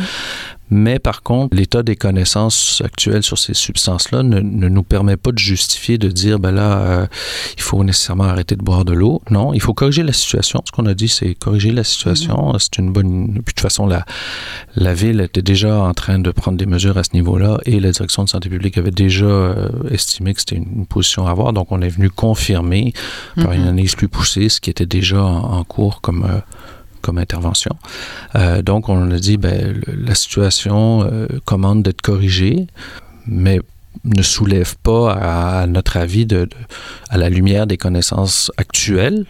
Mais 0.75 0.99
par 0.99 1.23
contre, 1.23 1.55
l'état 1.55 1.83
des 1.83 1.97
connaissances 1.97 2.81
actuelles 2.83 3.23
sur 3.23 3.37
ces 3.37 3.53
substances-là 3.53 4.23
ne, 4.23 4.41
nous 4.41 4.83
permet 4.83 5.19
pas 5.19 5.31
de 5.31 5.39
justifier 5.39 5.99
de 5.99 6.09
dire, 6.09 6.39
ben 6.39 6.51
là, 6.51 6.79
euh, 6.79 7.07
il 7.59 7.63
faut 7.63 7.85
nécessairement 7.85 8.25
arrêter 8.25 8.57
de 8.57 8.63
boire 8.63 8.87
de 8.87 8.95
l'eau. 8.95 9.21
Non, 9.29 9.53
il 9.53 9.61
faut 9.61 9.75
corriger 9.75 10.03
la 10.03 10.15
situation. 10.15 10.63
Ce 10.65 10.73
qu'on 10.73 10.87
a 10.87 10.95
dit, 10.95 11.09
c'est 11.09 11.35
corriger 11.35 11.73
la 11.73 11.85
situation. 11.85 12.53
Mm-hmm. 12.53 12.59
C'est 12.59 12.79
une 12.79 12.91
bonne. 12.91 13.33
Puis 13.33 13.41
de 13.41 13.43
toute 13.45 13.61
façon, 13.61 13.87
la, 13.87 14.07
la 14.75 14.95
ville 14.95 15.21
était 15.21 15.43
déjà 15.43 15.77
en 15.77 15.93
train 15.93 16.19
de 16.19 16.31
prendre 16.31 16.57
des 16.57 16.65
mesures 16.65 16.97
à 16.97 17.05
ce 17.05 17.11
niveau-là 17.13 17.59
et 17.67 17.79
la 17.79 17.91
direction 17.91 18.25
de 18.25 18.31
santé 18.31 18.49
publique 18.49 18.79
avait 18.79 18.91
déjà 18.91 19.27
euh, 19.27 19.69
estimé 19.91 20.33
que 20.33 20.41
c'était 20.41 20.57
une, 20.57 20.87
position 20.87 21.27
à 21.27 21.33
avoir. 21.33 21.53
Donc, 21.53 21.71
on 21.71 21.83
est 21.83 21.91
venu 21.91 22.09
confirmer 22.09 22.95
par 23.37 23.53
une 23.53 23.61
mm-hmm. 23.61 23.69
analyse 23.69 23.95
plus 23.95 24.09
poussée 24.09 24.49
ce 24.49 24.59
qui 24.59 24.71
était 24.71 24.87
déjà 24.87 25.23
en, 25.23 25.65
cours 25.65 26.01
comme. 26.01 26.25
Euh, 26.25 26.41
comme 27.03 27.19
intervention. 27.19 27.77
Euh, 28.35 28.63
donc, 28.63 28.89
on 28.89 29.11
a 29.11 29.19
dit, 29.19 29.37
ben, 29.37 29.81
la 29.87 30.15
situation 30.15 31.03
euh, 31.03 31.27
commande 31.45 31.83
d'être 31.83 32.03
corrigée, 32.03 32.67
mais 33.27 33.61
ne 34.05 34.23
soulève 34.23 34.77
pas, 34.83 35.13
à, 35.13 35.67
notre 35.67 35.97
avis, 35.97 36.27
à 37.11 37.19
la 37.19 37.29
lumière 37.29 37.67
des 37.67 37.77
connaissances 37.77 38.51
actuelles, 38.57 39.27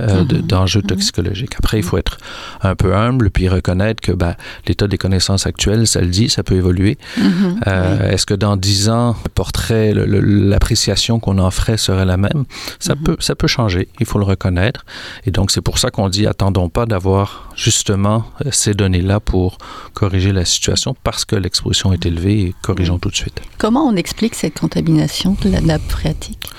euh, 0.00 0.24
mhm. 0.24 0.42
d'enjeux 0.42 0.80
mhm. 0.80 0.86
toxicologiques. 0.86 1.54
Après, 1.58 1.78
il 1.78 1.82
faut 1.82 1.98
être 1.98 2.18
un 2.62 2.74
peu 2.74 2.94
humble 2.94 3.30
puis 3.30 3.48
reconnaître 3.48 4.00
que 4.00 4.12
ben, 4.12 4.34
l'état 4.66 4.86
des 4.86 4.98
connaissances 4.98 5.46
actuelles, 5.46 5.86
ça 5.86 6.00
le 6.00 6.08
dit, 6.08 6.28
ça 6.28 6.42
peut 6.42 6.54
évoluer. 6.54 6.98
Mhm. 7.18 7.60
Euh, 7.66 8.10
est-ce 8.10 8.26
que 8.26 8.34
dans 8.34 8.56
dix 8.56 8.88
ans, 8.88 9.16
le 9.24 9.30
portrait, 9.30 9.92
l'appréciation 9.94 11.20
qu'on 11.20 11.38
en 11.38 11.50
ferait 11.50 11.76
serait 11.76 12.04
la 12.04 12.16
même? 12.16 12.44
Ça, 12.78 12.94
peut, 12.96 13.16
ça 13.20 13.34
peut 13.34 13.46
changer, 13.46 13.88
il 14.00 14.06
faut 14.06 14.18
le 14.18 14.24
reconnaître. 14.24 14.84
Et 15.26 15.30
donc, 15.30 15.50
c'est 15.50 15.60
pour 15.60 15.78
ça 15.78 15.90
qu'on 15.90 16.08
dit, 16.08 16.26
attendons 16.26 16.68
pas 16.68 16.86
d'avoir 16.86 17.50
justement 17.56 18.24
euh, 18.44 18.50
ces 18.50 18.74
données-là 18.74 19.20
pour 19.20 19.58
corriger 19.92 20.32
la 20.32 20.44
situation 20.44 20.96
parce 21.04 21.24
que 21.24 21.36
l'exposition 21.36 21.92
est 21.92 22.04
élevée 22.06 22.40
et 22.40 22.54
corrigeons 22.62 22.98
tout 22.98 23.10
de 23.10 23.16
suite. 23.16 23.40
Comment 23.58 23.86
on 23.86 23.96
explique 23.96 24.34
cette 24.34 24.58
contamination 24.58 25.36
de 25.42 25.50
la 25.50 25.60
nappe 25.60 25.88
phréatique? 25.88 26.50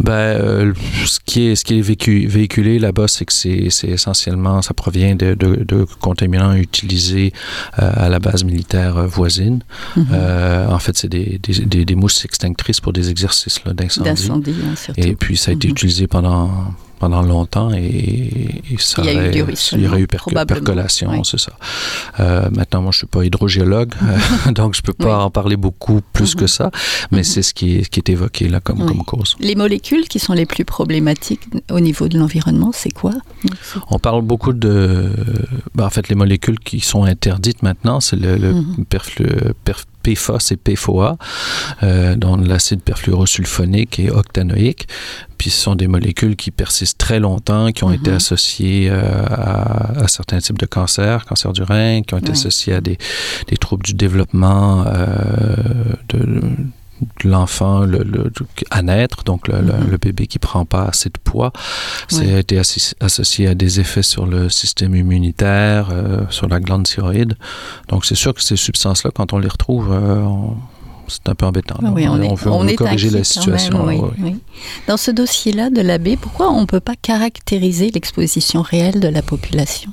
Ben, 0.00 0.12
euh, 0.12 0.72
ce 1.06 1.20
qui 1.24 1.48
est, 1.48 1.54
ce 1.54 1.64
qui 1.64 1.78
est 1.78 1.82
véhiculé 1.82 2.78
là-bas, 2.78 3.08
c'est 3.08 3.24
que 3.24 3.32
c'est 3.32 3.88
essentiellement, 3.88 4.62
ça 4.62 4.74
provient 4.74 5.14
de, 5.14 5.34
de, 5.34 5.86
contaminants 6.00 6.54
utilisés 6.54 7.32
euh, 7.78 7.90
à 7.94 8.08
la 8.08 8.18
base 8.18 8.44
militaire 8.44 8.96
euh, 8.96 9.06
voisine. 9.06 9.62
Mm-hmm. 9.96 10.68
en 10.68 10.78
fait, 10.78 10.96
c'est 10.96 11.08
des, 11.08 11.38
des, 11.38 11.84
des, 11.84 11.94
mousses 11.94 12.24
extinctrices 12.24 12.80
pour 12.80 12.92
des 12.92 13.10
exercices 13.10 13.60
d'incendie. 13.64 14.08
D'incendie, 14.08 14.54
hein, 14.64 14.92
Et 14.96 15.14
puis, 15.14 15.36
ça 15.36 15.50
a 15.50 15.54
été 15.54 15.68
mm-hmm. 15.68 15.70
utilisé 15.70 16.06
pendant 16.06 16.50
pendant 16.98 17.22
longtemps 17.22 17.70
et, 17.72 18.62
ça 18.78 19.02
il 19.04 19.10
y, 19.10 19.16
aurait, 19.16 19.28
eu 19.28 19.54
il 19.72 19.80
y 19.80 19.86
aurait 19.86 20.00
eu 20.00 20.06
percolation, 20.06 21.24
c'est 21.24 21.38
ça. 21.38 21.52
Euh, 22.20 22.48
maintenant, 22.50 22.82
moi, 22.82 22.92
je 22.92 22.98
suis 22.98 23.06
pas 23.06 23.24
hydrogéologue, 23.24 23.92
donc 24.52 24.74
je 24.74 24.82
peux 24.82 24.92
pas 24.92 25.18
en 25.18 25.30
parler 25.30 25.56
beaucoup 25.56 26.00
plus 26.12 26.34
que 26.34 26.46
ça, 26.46 26.70
mais 27.10 27.22
c'est 27.22 27.42
ce 27.42 27.54
qui 27.54 27.76
est, 27.76 27.88
qui 27.88 28.00
est 28.00 28.08
évoqué 28.08 28.48
là 28.48 28.60
comme, 28.60 28.84
comme 28.86 29.04
cause. 29.04 29.36
Les 29.40 29.54
molécules 29.54 30.08
qui 30.08 30.18
sont 30.18 30.32
les 30.32 30.46
plus 30.46 30.64
problématiques 30.64 31.42
au 31.70 31.80
niveau 31.80 32.08
de 32.08 32.18
l'environnement, 32.18 32.70
c'est 32.72 32.92
quoi? 32.92 33.12
On 33.90 33.98
parle 33.98 34.22
beaucoup 34.22 34.52
de, 34.52 35.10
ben, 35.74 35.86
en 35.86 35.90
fait, 35.90 36.08
les 36.08 36.14
molécules 36.14 36.58
qui 36.58 36.80
sont 36.80 37.04
interdites 37.04 37.62
maintenant, 37.62 38.00
c'est 38.00 38.16
le, 38.16 38.36
le 38.36 38.54
PFOS 40.04 40.52
et 40.52 40.56
PFOA, 40.56 41.16
euh, 41.82 42.14
dont 42.14 42.36
l'acide 42.36 42.82
perfluorosulfonique 42.82 43.98
et 43.98 44.10
octanoïque. 44.10 44.86
Puis 45.38 45.50
ce 45.50 45.60
sont 45.62 45.74
des 45.74 45.88
molécules 45.88 46.36
qui 46.36 46.50
persistent 46.50 46.98
très 46.98 47.18
longtemps, 47.18 47.72
qui 47.72 47.82
ont 47.84 47.90
été 47.90 48.10
mhm. 48.10 48.16
associées 48.16 48.88
euh, 48.90 49.24
à, 49.26 50.06
certains 50.06 50.38
types 50.38 50.58
de 50.58 50.66
cancers, 50.66 51.24
cancer 51.24 51.52
du 51.52 51.62
rein, 51.62 52.02
qui 52.02 52.14
ont 52.14 52.18
été 52.18 52.32
associées 52.32 52.74
à 52.74 52.80
des, 52.80 52.98
des, 53.48 53.56
troubles 53.56 53.84
du 53.84 53.94
développement 53.94 54.84
euh, 54.86 55.56
de 56.10 56.42
l'enfant 57.24 57.80
le, 57.80 58.04
à 58.70 58.82
naître, 58.82 59.24
donc 59.24 59.48
le, 59.48 59.58
mm-hmm. 59.58 59.98
bébé 59.98 60.26
qui 60.26 60.38
prend 60.38 60.64
pas 60.64 60.84
assez 60.84 61.08
de 61.08 61.18
poids. 61.22 61.52
Ça 62.08 62.20
a 62.20 62.38
été 62.38 62.58
associé 62.58 63.48
à 63.48 63.54
des 63.54 63.80
effets 63.80 64.02
sur 64.02 64.26
le 64.26 64.48
système 64.48 64.94
immunitaire, 64.94 65.88
euh, 65.90 66.22
sur 66.30 66.48
la 66.48 66.60
glande 66.60 66.84
thyroïde. 66.84 67.36
Donc 67.88 68.04
c'est 68.04 68.14
sûr 68.14 68.34
que 68.34 68.42
ces 68.42 68.56
substances-là, 68.56 69.10
quand 69.14 69.32
on 69.32 69.38
les 69.38 69.48
retrouve, 69.48 69.90
euh, 69.92 70.24
c'est 71.08 71.28
un 71.28 71.34
peu 71.34 71.46
embêtant. 71.46 71.76
on, 71.82 72.34
veut, 72.34 72.74
corriger 72.76 73.10
la 73.10 73.24
situation. 73.24 74.10
Dans 74.86 74.96
ce 74.96 75.10
dossier-là 75.10 75.70
de 75.70 75.82
l'abbé, 75.82 76.16
pourquoi 76.16 76.50
on 76.50 76.62
ne 76.62 76.66
peut 76.66 76.80
pas 76.80 76.96
caractériser 76.96 77.90
l'exposition 77.90 78.62
réelle 78.62 79.00
de 79.00 79.08
la 79.08 79.20
population? 79.20 79.90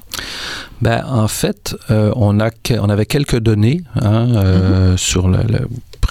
Ben, 0.81 1.03
En 1.05 1.27
fait, 1.27 1.75
euh, 1.89 2.13
on, 2.15 2.39
a, 2.39 2.49
on 2.79 2.89
avait 2.89 3.05
quelques 3.05 3.39
données 3.39 3.83
hein, 3.95 4.27
mm-hmm. 4.27 4.97
sur 4.97 5.27
le 5.27 5.39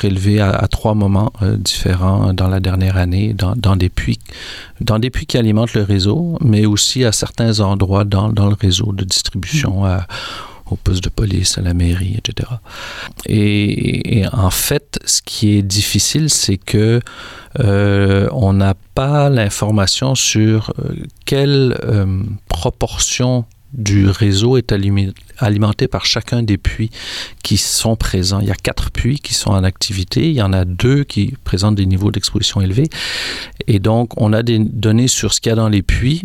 prélevé 0.00 0.40
à, 0.40 0.66
trois 0.66 0.94
moments 0.94 1.30
euh, 1.42 1.58
différents 1.58 2.32
dans 2.32 2.48
la 2.48 2.58
dernière 2.58 2.96
année, 2.96 3.34
dans, 3.34 3.76
des 3.76 3.90
puits, 3.90 4.18
dans 4.80 4.98
des 4.98 5.10
puits 5.10 5.26
qui 5.26 5.36
alimentent 5.36 5.74
le 5.74 5.82
réseau, 5.82 6.38
mais 6.42 6.64
aussi 6.64 7.04
à 7.04 7.12
certains 7.12 7.60
endroits 7.60 8.04
dans, 8.04 8.32
dans 8.32 8.48
le 8.48 8.56
réseau 8.58 8.92
de 8.94 9.04
distribution, 9.04 9.84
mm. 9.84 10.00
au 10.70 10.76
poste 10.76 11.04
de 11.04 11.10
police, 11.10 11.58
à 11.58 11.60
la 11.60 11.74
mairie, 11.74 12.14
etc. 12.16 12.48
Et, 13.26 14.24
en 14.32 14.48
fait, 14.48 14.98
ce 15.04 15.20
qui 15.20 15.58
est 15.58 15.62
difficile, 15.62 16.30
c'est 16.30 16.56
que 16.56 17.02
euh, 17.58 18.26
on 18.32 18.54
n'a 18.54 18.72
pas 18.94 19.28
l'information 19.28 20.14
sur 20.14 20.72
euh, 20.78 20.94
quelle 21.26 21.76
proportion 22.48 23.44
du 23.72 24.08
réseau 24.08 24.56
est 24.56 24.72
alimenté 25.38 25.88
par 25.88 26.04
chacun 26.04 26.42
des 26.42 26.58
puits 26.58 26.90
qui 27.42 27.56
sont 27.56 27.96
présents. 27.96 28.40
Il 28.40 28.48
y 28.48 28.50
a 28.50 28.56
quatre 28.56 28.90
puits 28.90 29.18
qui 29.18 29.34
sont 29.34 29.50
en 29.50 29.64
activité. 29.64 30.28
Il 30.28 30.34
y 30.34 30.42
en 30.42 30.52
a 30.52 30.64
deux 30.64 31.04
qui 31.04 31.34
présentent 31.44 31.76
des 31.76 31.86
niveaux 31.86 32.10
d'exposition 32.10 32.60
élevés. 32.60 32.88
Et 33.66 33.78
donc, 33.78 34.20
on 34.20 34.32
a 34.32 34.42
des 34.42 34.58
données 34.58 35.08
sur 35.08 35.32
ce 35.32 35.40
qu'il 35.40 35.50
y 35.50 35.52
a 35.52 35.56
dans 35.56 35.68
les 35.68 35.82
puits 35.82 36.22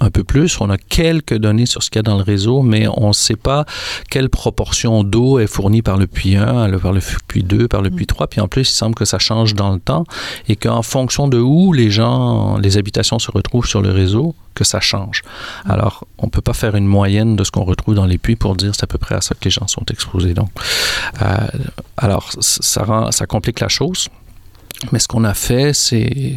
un 0.00 0.10
peu 0.10 0.24
plus. 0.24 0.60
On 0.60 0.70
a 0.70 0.78
quelques 0.78 1.36
données 1.36 1.66
sur 1.66 1.82
ce 1.82 1.90
qu'il 1.90 1.98
y 1.98 2.00
a 2.00 2.02
dans 2.02 2.16
le 2.16 2.22
réseau, 2.22 2.62
mais 2.62 2.86
on 2.96 3.08
ne 3.08 3.12
sait 3.12 3.36
pas 3.36 3.64
quelle 4.10 4.28
proportion 4.28 5.04
d'eau 5.04 5.38
est 5.38 5.46
fournie 5.46 5.82
par 5.82 5.96
le 5.96 6.06
puits 6.06 6.36
1, 6.36 6.78
par 6.78 6.92
le 6.92 7.00
puits 7.28 7.42
2, 7.42 7.68
par 7.68 7.82
le 7.82 7.90
puits 7.90 8.06
3. 8.06 8.26
Puis 8.28 8.40
en 8.40 8.48
plus, 8.48 8.68
il 8.70 8.74
semble 8.74 8.94
que 8.94 9.04
ça 9.04 9.18
change 9.18 9.54
dans 9.54 9.72
le 9.72 9.78
temps 9.78 10.04
et 10.48 10.56
qu'en 10.56 10.82
fonction 10.82 11.28
de 11.28 11.38
où 11.38 11.72
les 11.72 11.90
gens, 11.90 12.58
les 12.58 12.78
habitations 12.78 13.18
se 13.18 13.30
retrouvent 13.30 13.66
sur 13.66 13.82
le 13.82 13.90
réseau, 13.90 14.34
que 14.54 14.64
ça 14.64 14.80
change. 14.80 15.22
Alors, 15.68 16.06
on 16.18 16.26
ne 16.26 16.30
peut 16.30 16.40
pas 16.40 16.52
faire 16.52 16.74
une 16.74 16.86
moyenne 16.86 17.36
de 17.36 17.44
ce 17.44 17.50
qu'on 17.50 17.64
retrouve 17.64 17.94
dans 17.94 18.06
les 18.06 18.18
puits 18.18 18.36
pour 18.36 18.56
dire 18.56 18.74
c'est 18.74 18.84
à 18.84 18.86
peu 18.86 18.98
près 18.98 19.14
à 19.14 19.20
ça 19.20 19.34
que 19.34 19.44
les 19.44 19.50
gens 19.50 19.68
sont 19.68 19.84
exposés. 19.90 20.34
Donc, 20.34 20.50
euh, 21.22 21.26
alors, 21.96 22.30
ça, 22.40 22.84
rend, 22.84 23.12
ça 23.12 23.26
complique 23.26 23.60
la 23.60 23.68
chose. 23.68 24.08
Mais 24.92 24.98
ce 24.98 25.08
qu'on 25.08 25.24
a 25.24 25.34
fait, 25.34 25.72
c'est 25.72 26.36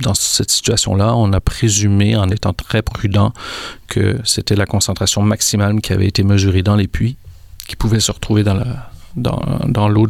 dans 0.00 0.14
cette 0.14 0.50
situation-là, 0.50 1.14
on 1.14 1.32
a 1.32 1.40
présumé, 1.40 2.16
en 2.16 2.28
étant 2.28 2.52
très 2.52 2.82
prudent, 2.82 3.32
que 3.88 4.18
c'était 4.24 4.56
la 4.56 4.66
concentration 4.66 5.22
maximale 5.22 5.80
qui 5.80 5.92
avait 5.92 6.06
été 6.06 6.22
mesurée 6.22 6.62
dans 6.62 6.76
les 6.76 6.88
puits, 6.88 7.16
qui 7.66 7.76
pouvait 7.76 8.00
se 8.00 8.12
retrouver 8.12 8.44
dans 8.44 8.54
la, 8.54 8.90
dans, 9.16 9.40
dans 9.66 9.88
l'eau 9.88 10.06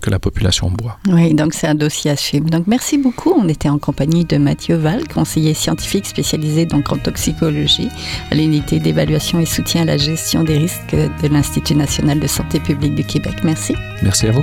que 0.00 0.10
la 0.10 0.18
population 0.18 0.70
boit. 0.70 0.98
Oui, 1.08 1.34
donc 1.34 1.54
c'est 1.54 1.66
un 1.66 1.74
dossier 1.74 2.10
à 2.10 2.16
suivre. 2.16 2.48
Donc 2.48 2.66
merci 2.66 2.98
beaucoup. 2.98 3.32
On 3.36 3.48
était 3.48 3.68
en 3.68 3.78
compagnie 3.78 4.24
de 4.24 4.36
Mathieu 4.36 4.76
Val, 4.76 5.06
conseiller 5.08 5.54
scientifique 5.54 6.06
spécialisé 6.06 6.66
donc 6.66 6.92
en 6.92 6.96
toxicologie 6.96 7.88
à 8.30 8.34
l'unité 8.34 8.78
d'évaluation 8.78 9.40
et 9.40 9.46
soutien 9.46 9.82
à 9.82 9.86
la 9.86 9.98
gestion 9.98 10.44
des 10.44 10.58
risques 10.58 10.94
de 10.94 11.28
l'Institut 11.28 11.74
national 11.74 12.20
de 12.20 12.26
santé 12.26 12.60
publique 12.60 12.94
du 12.94 13.04
Québec. 13.04 13.36
Merci. 13.42 13.74
Merci 14.02 14.28
à 14.28 14.32
vous. 14.32 14.42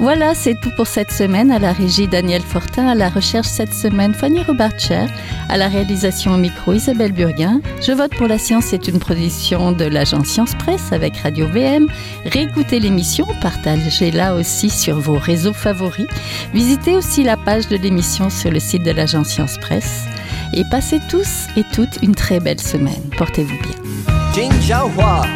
Voilà, 0.00 0.34
c'est 0.34 0.58
tout 0.58 0.70
pour 0.76 0.86
cette 0.86 1.12
semaine. 1.12 1.50
À 1.50 1.58
la 1.58 1.74
régie, 1.74 2.08
Daniel 2.08 2.40
Fortin. 2.40 2.88
À 2.88 2.94
la 2.94 3.10
recherche 3.10 3.48
cette 3.48 3.74
semaine, 3.74 4.14
Fanny 4.14 4.42
Robarcher. 4.42 5.04
À 5.50 5.58
la 5.58 5.68
réalisation 5.68 6.32
au 6.32 6.38
micro, 6.38 6.72
Isabelle 6.72 7.12
Burguin. 7.12 7.60
Je 7.82 7.92
vote 7.92 8.16
pour 8.16 8.26
la 8.26 8.38
science 8.38 8.64
c'est 8.64 8.88
une 8.88 8.98
production 8.98 9.72
de 9.72 9.84
l'agence 9.84 10.28
Science 10.28 10.54
Presse 10.54 10.92
avec 10.92 11.18
Radio 11.18 11.46
VM. 11.48 11.86
Réécoutez 12.24 12.80
l'émission, 12.80 13.26
partagez-la 13.42 14.36
aussi 14.36 14.70
sur 14.70 14.98
vos 14.98 15.18
réseaux 15.18 15.52
favoris. 15.52 16.06
Visitez 16.54 16.96
aussi 16.96 17.22
la 17.22 17.36
page 17.36 17.68
de 17.68 17.76
l'émission 17.76 18.30
sur 18.30 18.50
le 18.50 18.58
site 18.58 18.82
de 18.82 18.92
l'agence 18.92 19.28
Science 19.28 19.58
Presse. 19.58 20.06
Et 20.54 20.64
passez 20.70 20.98
tous 21.10 21.46
et 21.58 21.64
toutes 21.74 22.02
une 22.02 22.14
très 22.14 22.40
belle 22.40 22.60
semaine. 22.60 23.02
Portez-vous 23.18 23.58
bien. 23.58 24.14
Jing 24.32 24.52
Jiahua 24.62 25.26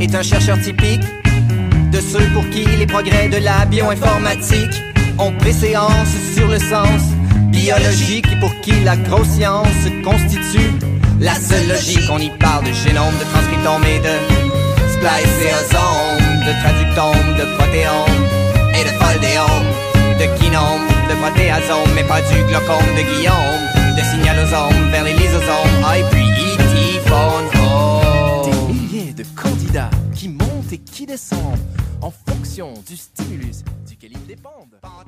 est 0.00 0.14
un 0.14 0.22
chercheur 0.22 0.58
typique 0.58 1.02
de 1.92 2.00
ceux 2.00 2.26
pour 2.32 2.48
qui 2.48 2.64
les 2.64 2.86
progrès 2.86 3.28
de 3.28 3.36
la 3.36 3.66
bioinformatique 3.66 4.82
ont 5.18 5.32
préséance 5.32 6.14
sur 6.34 6.48
le 6.48 6.58
sens 6.58 7.02
biologique 7.48 8.26
et 8.32 8.40
pour 8.40 8.52
qui 8.62 8.72
la 8.82 8.96
grosse 8.96 9.38
constitue 10.02 10.72
la 11.20 11.34
seule 11.34 11.68
logique. 11.68 12.08
On 12.10 12.18
y 12.18 12.30
parle 12.30 12.64
de 12.64 12.72
génome, 12.72 13.14
de 13.20 13.24
transcriptome 13.30 13.84
et 13.84 14.00
de 14.00 14.14
spliceosome, 14.94 16.40
de 16.46 16.52
traductome, 16.62 17.28
de 17.38 17.44
protéome 17.56 18.22
et 18.74 18.84
de 18.84 18.92
foldéome, 18.98 19.68
de 20.18 20.26
kinome, 20.40 20.88
de 21.10 21.14
protéasome, 21.20 21.90
mais 21.94 22.04
pas 22.04 22.22
du 22.22 22.42
glaucome 22.48 22.90
de 22.96 23.02
Guillaume, 23.02 23.62
de 23.96 24.02
signalosome 24.10 24.90
vers 24.90 25.04
les 25.04 25.12
lysosomes, 25.12 25.84
ah, 25.84 25.98
et 25.98 26.04
puis 26.10 26.24
E.T. 26.24 27.51
qui 30.78 31.06
descendent 31.06 31.58
en 32.00 32.10
fonction 32.10 32.72
du 32.86 32.96
stimulus 32.96 33.62
duquel 33.86 34.12
ils 34.12 34.26
dépendent. 34.26 34.61